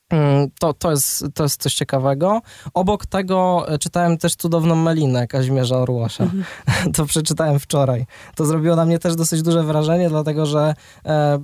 Mm, 0.10 0.50
To, 0.60 0.74
to, 0.74 0.92
jest, 0.92 1.26
to 1.34 1.44
jest 1.44 1.62
coś 1.62 1.74
ciekawego. 1.74 2.42
Obok 2.74 3.06
tego 3.06 3.66
e, 3.68 3.78
czytałem 3.78 4.18
też 4.18 4.36
cudowną 4.36 4.76
Melinę 4.76 5.28
Kazimierza 5.28 5.78
Orłosza. 5.78 6.24
Mhm. 6.24 6.44
To 6.96 7.06
przeczytałem 7.06 7.60
wczoraj. 7.60 8.06
To 8.36 8.46
zrobiło 8.46 8.76
na 8.76 8.86
mnie 8.86 9.00
też 9.00 9.16
dosyć 9.16 9.42
duże 9.42 9.64
wrażenie, 9.64 10.10
dlatego 10.10 10.46
że 10.46 10.74
e, 11.06 11.40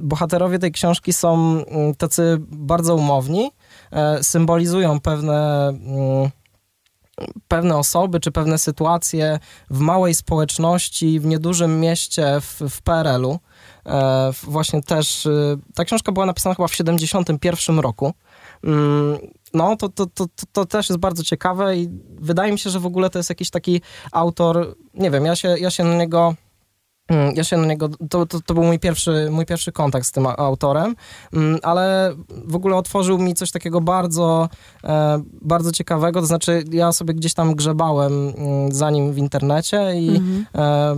bohaterowie 0.00 0.58
tej 0.58 0.72
książki 0.72 1.12
są 1.12 1.34
mm, 1.34 1.94
tacy 1.94 2.38
bardzo 2.40 2.94
umowni, 2.94 3.50
e, 3.92 4.22
symbolizują 4.22 5.00
pewne, 5.00 5.68
mm, 5.68 6.30
pewne 7.48 7.76
osoby 7.76 8.20
czy 8.20 8.32
pewne 8.32 8.58
sytuacje 8.58 9.38
w 9.70 9.80
małej 9.80 10.14
społeczności, 10.14 11.20
w 11.20 11.26
niedużym 11.26 11.80
mieście 11.80 12.40
w, 12.40 12.60
w 12.70 12.82
PRL-u. 12.82 13.38
E, 13.86 14.30
właśnie 14.42 14.82
też, 14.82 15.26
y, 15.26 15.58
ta 15.74 15.84
książka 15.84 16.12
była 16.12 16.26
napisana 16.26 16.54
chyba 16.54 16.68
w 16.68 16.74
71 16.74 17.78
roku. 17.78 18.12
Mm, 18.64 19.18
No, 19.54 19.76
to, 19.76 19.88
to, 19.88 20.06
to, 20.06 20.26
to, 20.52 20.66
też 20.66 20.88
jest 20.88 21.00
bardzo 21.00 21.22
ciekawe 21.22 21.76
i 21.76 21.88
wydaje 22.18 22.52
mi 22.52 22.58
się, 22.58 22.70
że 22.70 22.80
w 22.80 22.86
ogóle 22.86 23.10
to 23.10 23.18
jest 23.18 23.30
jakiś 23.30 23.50
taki 23.50 23.80
autor, 24.12 24.76
nie 24.94 25.10
wiem, 25.10 25.26
ja 25.26 25.36
się, 25.36 25.56
ja 25.58 25.70
się 25.70 25.84
na 25.84 25.96
niego 25.96 26.34
Ja 27.34 27.44
się 27.44 27.56
na 27.56 27.66
niego, 27.66 27.88
to, 28.10 28.26
to, 28.26 28.40
to 28.40 28.54
był 28.54 28.64
mój 28.64 28.78
pierwszy, 28.78 29.28
mój 29.30 29.46
pierwszy 29.46 29.72
kontakt 29.72 30.06
z 30.06 30.12
tym 30.12 30.26
autorem, 30.26 30.96
mm, 31.32 31.58
ale 31.62 32.14
w 32.44 32.56
ogóle 32.56 32.76
otworzył 32.76 33.18
mi 33.18 33.34
coś 33.34 33.50
takiego 33.50 33.80
bardzo, 33.80 34.48
e, 34.84 35.22
bardzo 35.42 35.72
ciekawego, 35.72 36.20
to 36.20 36.26
znaczy 36.26 36.64
ja 36.70 36.92
sobie 36.92 37.14
gdzieś 37.14 37.34
tam 37.34 37.54
grzebałem 37.54 38.12
mm, 38.36 38.72
za 38.72 38.90
nim 38.90 39.12
w 39.12 39.18
internecie 39.18 39.92
i 40.00 40.08
Mhm. 40.08 40.46
e, 40.54 40.94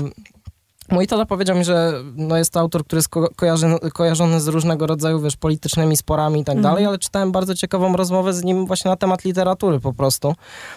Mój 0.90 1.06
tata 1.06 1.26
powiedział 1.26 1.56
mi, 1.56 1.64
że 1.64 1.92
no 2.16 2.36
jest 2.36 2.52
to 2.52 2.60
autor, 2.60 2.84
który 2.84 2.98
jest 2.98 3.08
ko- 3.08 3.28
kojarzony, 3.36 3.78
kojarzony 3.78 4.40
z 4.40 4.48
różnego 4.48 4.86
rodzaju, 4.86 5.20
wiesz, 5.20 5.36
politycznymi 5.36 5.96
sporami 5.96 6.40
i 6.40 6.44
tak 6.44 6.56
Mhm. 6.56 6.72
dalej, 6.74 6.86
ale 6.86 6.98
czytałem 6.98 7.32
bardzo 7.32 7.54
ciekawą 7.54 7.96
rozmowę 7.96 8.32
z 8.32 8.44
nim 8.44 8.66
właśnie 8.66 8.88
na 8.90 8.96
temat 8.96 9.24
literatury 9.24 9.80
po 9.80 9.92
prostu. 9.92 10.34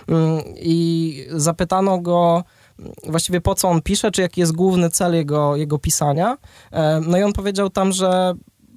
Mm, 0.07 0.41
I 0.55 1.25
zapytano 1.31 1.97
go 1.99 2.33
mm, 2.33 2.43
właściwie 3.07 3.41
po 3.41 3.55
co 3.55 3.69
on 3.69 3.81
pisze, 3.81 4.11
czy 4.11 4.21
jaki 4.21 4.39
jest 4.39 4.51
główny 4.51 4.89
cel 4.89 5.13
jego, 5.15 5.55
jego 5.55 5.79
pisania. 5.79 6.37
E, 6.71 7.01
No 7.07 7.17
i 7.17 7.23
on 7.23 7.33
powiedział 7.33 7.69
tam, 7.69 7.91
że 7.91 8.33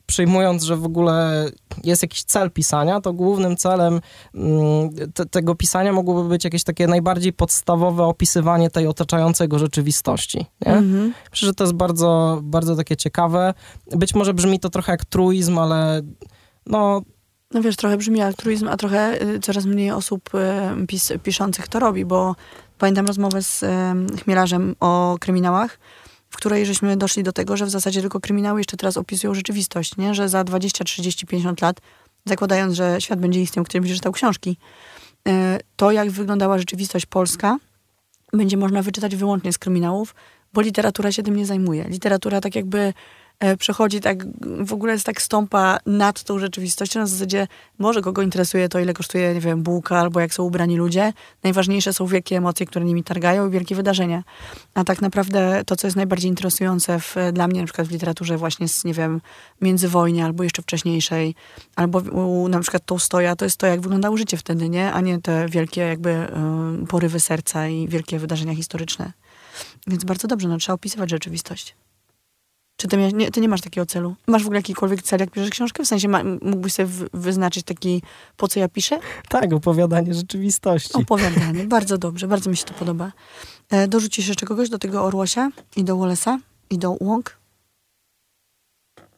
przyjmując, 0.06 0.62
że 0.62 0.76
w 0.76 0.84
ogóle 0.84 1.46
jest 1.84 2.02
jakiś 2.02 2.22
cel 2.24 2.50
pisania, 2.50 3.00
to 3.00 3.12
głównym 3.12 3.56
celem 3.56 4.00
mm, 4.34 4.90
te, 5.14 5.26
tego 5.26 5.54
pisania 5.54 5.92
mogłoby 5.92 6.28
być 6.28 6.44
jakieś 6.44 6.64
takie 6.64 6.86
najbardziej 6.86 7.32
podstawowe 7.32 8.04
opisywanie 8.04 8.70
tej 8.70 8.86
otaczającej 8.86 9.48
go 9.48 9.58
rzeczywistości. 9.58 10.46
Nie? 10.66 10.72
Mhm. 10.72 11.14
Myślę, 11.30 11.46
że 11.46 11.54
to 11.54 11.64
jest 11.64 11.74
bardzo, 11.74 12.40
bardzo 12.42 12.76
takie 12.76 12.96
ciekawe. 12.96 13.54
Być 13.90 14.14
może 14.14 14.34
brzmi 14.34 14.60
to 14.60 14.70
trochę 14.70 14.92
jak 14.92 15.04
truizm, 15.04 15.58
ale 15.58 16.02
no, 16.66 17.02
No 17.54 17.62
wiesz, 17.62 17.76
trochę 17.76 17.96
brzmi 17.96 18.18
jak 18.18 18.36
truizm, 18.36 18.68
a 18.68 18.76
trochę 18.76 19.22
y, 19.22 19.40
coraz 19.40 19.66
mniej 19.66 19.90
osób 19.90 20.30
y, 20.34 20.86
pis, 20.86 21.12
piszących 21.22 21.68
to 21.68 21.78
robi, 21.78 22.04
bo 22.04 22.34
Pamiętam 22.78 23.06
rozmowę 23.06 23.42
z 23.42 23.64
Chmielarzem 24.22 24.76
o 24.80 25.16
kryminałach, 25.20 25.78
w 26.30 26.36
której 26.36 26.66
żeśmy 26.66 26.96
doszli 26.96 27.22
do 27.22 27.32
tego, 27.32 27.56
że 27.56 27.66
w 27.66 27.70
zasadzie 27.70 28.00
tylko 28.00 28.20
kryminały 28.20 28.60
jeszcze 28.60 28.76
teraz 28.76 28.96
opisują 28.96 29.34
rzeczywistość, 29.34 29.96
nie? 29.96 30.14
że 30.14 30.28
za 30.28 30.44
20, 30.44 30.84
30, 30.84 31.26
50 31.26 31.60
lat, 31.60 31.80
zakładając, 32.24 32.74
że 32.74 32.96
świat 33.00 33.20
będzie 33.20 33.42
istniał, 33.42 33.64
który 33.64 33.80
będzie 33.80 33.94
czytał 33.94 34.12
książki, 34.12 34.56
e, 35.28 35.58
to 35.76 35.92
jak 35.92 36.10
wyglądała 36.10 36.58
rzeczywistość 36.58 37.06
polska, 37.06 37.58
będzie 38.32 38.56
można 38.56 38.82
wyczytać 38.82 39.16
wyłącznie 39.16 39.52
z 39.52 39.58
kryminałów, 39.58 40.14
bo 40.52 40.60
literatura 40.60 41.12
się 41.12 41.22
tym 41.22 41.36
nie 41.36 41.46
zajmuje. 41.46 41.84
Literatura 41.84 42.40
tak 42.40 42.54
jakby 42.54 42.92
przechodzi 43.58 44.00
tak, 44.00 44.24
w 44.66 44.72
ogóle 44.72 44.92
jest 44.92 45.06
tak 45.06 45.22
stąpa 45.22 45.78
nad 45.86 46.22
tą 46.22 46.38
rzeczywistością, 46.38 47.00
na 47.00 47.06
zasadzie 47.06 47.46
może 47.78 48.02
kogo 48.02 48.22
interesuje 48.22 48.68
to, 48.68 48.80
ile 48.80 48.94
kosztuje, 48.94 49.34
nie 49.34 49.40
wiem, 49.40 49.62
bułka, 49.62 49.98
albo 49.98 50.20
jak 50.20 50.34
są 50.34 50.42
ubrani 50.42 50.76
ludzie. 50.76 51.12
Najważniejsze 51.42 51.92
są 51.92 52.06
wielkie 52.06 52.36
emocje, 52.36 52.66
które 52.66 52.84
nimi 52.84 53.04
targają 53.04 53.48
i 53.48 53.50
wielkie 53.50 53.74
wydarzenia. 53.74 54.22
A 54.74 54.84
tak 54.84 55.02
naprawdę 55.02 55.62
to, 55.66 55.76
co 55.76 55.86
jest 55.86 55.96
najbardziej 55.96 56.28
interesujące 56.28 57.00
w, 57.00 57.16
dla 57.32 57.48
mnie, 57.48 57.60
na 57.60 57.66
przykład 57.66 57.88
w 57.88 57.90
literaturze 57.90 58.36
właśnie 58.36 58.68
z, 58.68 58.84
nie 58.84 58.94
wiem, 58.94 59.20
międzywojnia, 59.60 60.24
albo 60.24 60.44
jeszcze 60.44 60.62
wcześniejszej, 60.62 61.34
albo 61.76 61.98
u, 61.98 62.48
na 62.48 62.60
przykład 62.60 62.86
Tołstoja, 62.86 63.36
to 63.36 63.44
jest 63.44 63.56
to, 63.56 63.66
jak 63.66 63.80
wyglądało 63.80 64.16
życie 64.16 64.36
wtedy, 64.36 64.68
nie? 64.68 64.92
A 64.92 65.00
nie 65.00 65.20
te 65.20 65.48
wielkie 65.48 65.80
jakby 65.80 66.10
y, 66.10 66.86
porywy 66.86 67.20
serca 67.20 67.68
i 67.68 67.88
wielkie 67.88 68.18
wydarzenia 68.18 68.54
historyczne. 68.54 69.12
Więc 69.86 70.04
bardzo 70.04 70.28
dobrze, 70.28 70.48
no 70.48 70.58
trzeba 70.58 70.74
opisywać 70.74 71.10
rzeczywistość. 71.10 71.76
Czy 72.76 72.88
ty, 72.88 72.96
nie, 72.96 73.30
ty 73.30 73.40
nie 73.40 73.48
masz 73.48 73.60
takiego 73.60 73.86
celu? 73.86 74.14
Masz 74.26 74.42
w 74.42 74.46
ogóle 74.46 74.58
jakikolwiek 74.58 75.02
cel, 75.02 75.20
jak 75.20 75.30
piszesz 75.30 75.50
książkę? 75.50 75.84
W 75.84 75.86
sensie 75.86 76.08
ma, 76.08 76.24
mógłbyś 76.24 76.72
sobie 76.72 76.88
wyznaczyć 77.12 77.64
taki, 77.64 78.02
po 78.36 78.48
co 78.48 78.60
ja 78.60 78.68
piszę? 78.68 78.98
Tak, 79.28 79.52
opowiadanie 79.52 80.14
rzeczywistości. 80.14 80.94
Opowiadanie, 80.94 81.64
bardzo 81.64 81.98
dobrze, 81.98 82.28
bardzo 82.28 82.50
mi 82.50 82.56
się 82.56 82.64
to 82.64 82.74
podoba. 82.74 83.12
E, 83.70 83.88
dorzucisz 83.88 84.28
jeszcze 84.28 84.46
kogoś 84.46 84.68
do 84.68 84.78
tego 84.78 85.04
Orłosia 85.04 85.50
i 85.76 85.84
do 85.84 85.96
Wallace'a 85.96 86.38
i 86.70 86.78
do 86.78 86.96
Łąk? 87.00 87.36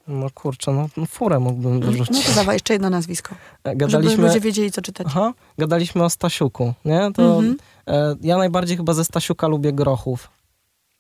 No 0.09 0.27
kurczę, 0.35 0.73
no, 0.73 0.89
no 0.97 1.07
furę 1.07 1.39
mógłbym 1.39 1.81
dorzucić. 1.81 2.17
No 2.17 2.23
to 2.23 2.35
dawaj 2.35 2.57
jeszcze 2.57 2.73
jedno 2.73 2.91
nazwisko. 2.91 3.35
E, 3.65 3.77
gadaliśmy, 3.77 4.17
żeby 4.17 4.29
ludzie 4.29 4.41
wiedzieli, 4.41 4.73
co 4.73 4.83
czytać. 4.83 5.07
Aha, 5.11 5.33
gadaliśmy 5.59 6.05
o 6.05 6.11
Stasiuku, 6.11 6.75
nie? 6.85 7.11
To 7.15 7.23
mhm. 7.23 7.57
e, 7.87 8.17
ja 8.23 8.39
najbardziej 8.39 8.77
chyba 8.77 8.95
ze 8.95 9.05
Stasiuka 9.05 9.47
lubię 9.49 9.73
Grochów. 9.73 10.36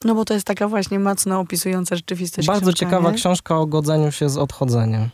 No 0.05 0.15
bo 0.15 0.25
to 0.25 0.35
jest 0.35 0.47
taka 0.47 0.69
właśnie 0.69 0.99
mocno 0.99 1.41
opisująca 1.41 1.97
rzeczywistość 1.97 2.49
Bardzo 2.49 2.61
książka, 2.63 2.79
ciekawa 2.79 3.11
nie? 3.11 3.17
książka 3.17 3.59
o 3.59 3.67
godzeniu 3.67 4.13
się 4.13 4.29
z 4.29 4.37
odchodzeniem. 4.37 5.09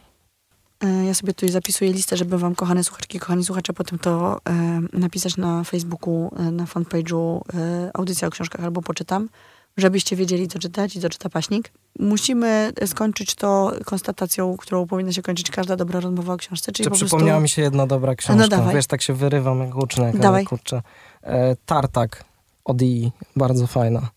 E, 0.84 1.04
ja 1.04 1.14
sobie 1.14 1.34
tutaj 1.34 1.48
zapisuję 1.48 1.92
listę, 1.92 2.16
żeby 2.16 2.38
wam, 2.38 2.54
kochane 2.54 2.84
słuchaczki, 2.84 3.18
kochani 3.18 3.44
słuchacze, 3.44 3.72
potem 3.72 3.98
to 3.98 4.40
e, 4.48 4.80
napisać 4.92 5.36
na 5.36 5.64
Facebooku, 5.64 6.30
e, 6.38 6.42
na 6.42 6.64
fanpage'u 6.64 7.40
e, 7.54 7.90
audycja 7.94 8.28
o 8.28 8.30
książkach 8.30 8.64
albo 8.64 8.82
poczytam, 8.82 9.28
żebyście 9.76 10.16
wiedzieli, 10.16 10.48
co 10.48 10.58
czytać 10.58 10.96
i 10.96 11.00
co 11.00 11.08
czyta 11.08 11.28
paśnik. 11.28 11.72
Musimy 11.98 12.72
skończyć 12.86 13.34
to 13.34 13.72
konstatacją, 13.84 14.56
którą 14.56 14.86
powinna 14.86 15.12
się 15.12 15.22
kończyć 15.22 15.50
każda 15.50 15.76
dobra 15.76 16.00
rozmowa 16.00 16.32
o 16.32 16.36
książce. 16.36 16.72
Czyli 16.72 16.84
to 16.84 16.90
po 16.90 16.96
przypomniała 16.96 17.30
prostu... 17.30 17.42
mi 17.42 17.48
się 17.48 17.62
jedna 17.62 17.86
dobra 17.86 18.14
książka. 18.14 18.42
No 18.42 18.48
dawaj. 18.48 18.74
Wiesz, 18.74 18.86
tak 18.86 19.02
się 19.02 19.14
wyrywam 19.14 19.60
jak 19.60 19.76
łucznik, 19.76 20.24
ale 20.24 20.44
kurczę. 20.44 20.82
E, 21.22 21.56
Tartak 21.66 22.24
od 22.64 22.82
I, 22.82 23.12
bardzo 23.36 23.66
fajna. 23.66 24.10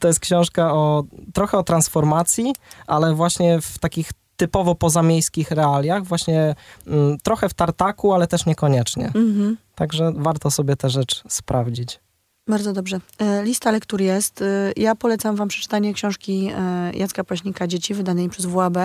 To 0.00 0.08
jest 0.08 0.20
książka 0.20 0.74
o 0.74 1.04
trochę 1.34 1.58
o 1.58 1.62
transformacji, 1.62 2.54
ale 2.86 3.14
właśnie 3.14 3.60
w 3.60 3.78
takich 3.78 4.10
typowo 4.36 4.74
pozamiejskich 4.74 5.50
realiach, 5.50 6.04
właśnie 6.04 6.54
mm, 6.86 7.18
trochę 7.22 7.48
w 7.48 7.54
tartaku, 7.54 8.12
ale 8.12 8.26
też 8.26 8.46
niekoniecznie. 8.46 9.06
Mhm. 9.06 9.56
Także 9.74 10.12
warto 10.16 10.50
sobie 10.50 10.76
tę 10.76 10.90
rzecz 10.90 11.22
sprawdzić. 11.28 12.00
Bardzo 12.48 12.72
dobrze. 12.72 13.00
E, 13.18 13.44
lista 13.44 13.70
lektur 13.70 14.00
jest. 14.00 14.42
E, 14.42 14.72
ja 14.76 14.94
polecam 14.94 15.36
wam 15.36 15.48
przeczytanie 15.48 15.94
książki 15.94 16.50
e, 16.56 16.92
Jacka 16.94 17.24
Paśnika 17.24 17.66
Dzieci, 17.66 17.94
wydanej 17.94 18.28
przez 18.28 18.46
WAB. 18.46 18.78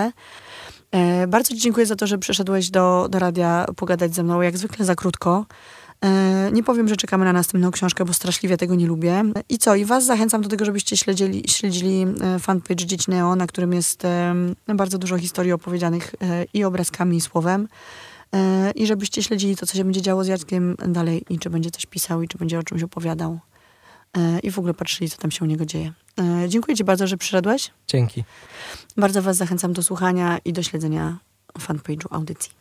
Bardzo 1.27 1.53
ci 1.53 1.59
dziękuję 1.59 1.85
za 1.85 1.95
to, 1.95 2.07
że 2.07 2.17
przyszedłeś 2.17 2.69
do, 2.69 3.07
do 3.09 3.19
radia 3.19 3.65
pogadać 3.75 4.15
ze 4.15 4.23
mną, 4.23 4.41
jak 4.41 4.57
zwykle 4.57 4.85
za 4.85 4.95
krótko. 4.95 5.45
E, 6.05 6.51
nie 6.51 6.63
powiem, 6.63 6.87
że 6.87 6.95
czekamy 6.95 7.25
na 7.25 7.33
następną 7.33 7.71
książkę, 7.71 8.05
bo 8.05 8.13
straszliwie 8.13 8.57
tego 8.57 8.75
nie 8.75 8.87
lubię. 8.87 9.23
I 9.49 9.57
co? 9.57 9.75
I 9.75 9.85
was 9.85 10.05
zachęcam 10.05 10.41
do 10.41 10.49
tego, 10.49 10.65
żebyście 10.65 10.97
śledzili, 10.97 11.43
śledzili 11.47 12.05
e, 12.21 12.39
fanpage 12.39 12.85
Dzieci 12.85 13.11
Neo, 13.11 13.35
na 13.35 13.47
którym 13.47 13.73
jest 13.73 14.05
e, 14.05 14.35
bardzo 14.67 14.97
dużo 14.97 15.17
historii 15.17 15.51
opowiedzianych 15.51 16.15
i 16.53 16.63
obrazkami, 16.63 17.17
i 17.17 17.21
słowem. 17.21 17.67
I 18.75 18.87
żebyście 18.87 19.23
śledzili 19.23 19.55
to, 19.55 19.65
co 19.65 19.77
się 19.77 19.83
będzie 19.83 20.01
działo 20.01 20.23
z 20.23 20.27
Jackiem 20.27 20.75
dalej 20.87 21.25
i 21.29 21.39
czy 21.39 21.49
będzie 21.49 21.71
coś 21.71 21.85
pisał, 21.85 22.21
i 22.21 22.27
czy 22.27 22.37
będzie 22.37 22.59
o 22.59 22.63
czymś 22.63 22.83
opowiadał. 22.83 23.39
I 24.43 24.51
w 24.51 24.59
ogóle 24.59 24.73
patrzyli, 24.73 25.09
co 25.09 25.17
tam 25.17 25.31
się 25.31 25.45
u 25.45 25.47
niego 25.47 25.65
dzieje. 25.65 25.93
Dziękuję 26.47 26.77
ci 26.77 26.83
bardzo, 26.83 27.07
że 27.07 27.17
przyszedłeś. 27.17 27.71
Dzięki. 27.87 28.23
Bardzo 28.97 29.21
was 29.21 29.37
zachęcam 29.37 29.73
do 29.73 29.83
słuchania 29.83 30.37
i 30.45 30.53
do 30.53 30.63
śledzenia 30.63 31.17
fanpage'u 31.59 32.05
audycji. 32.09 32.60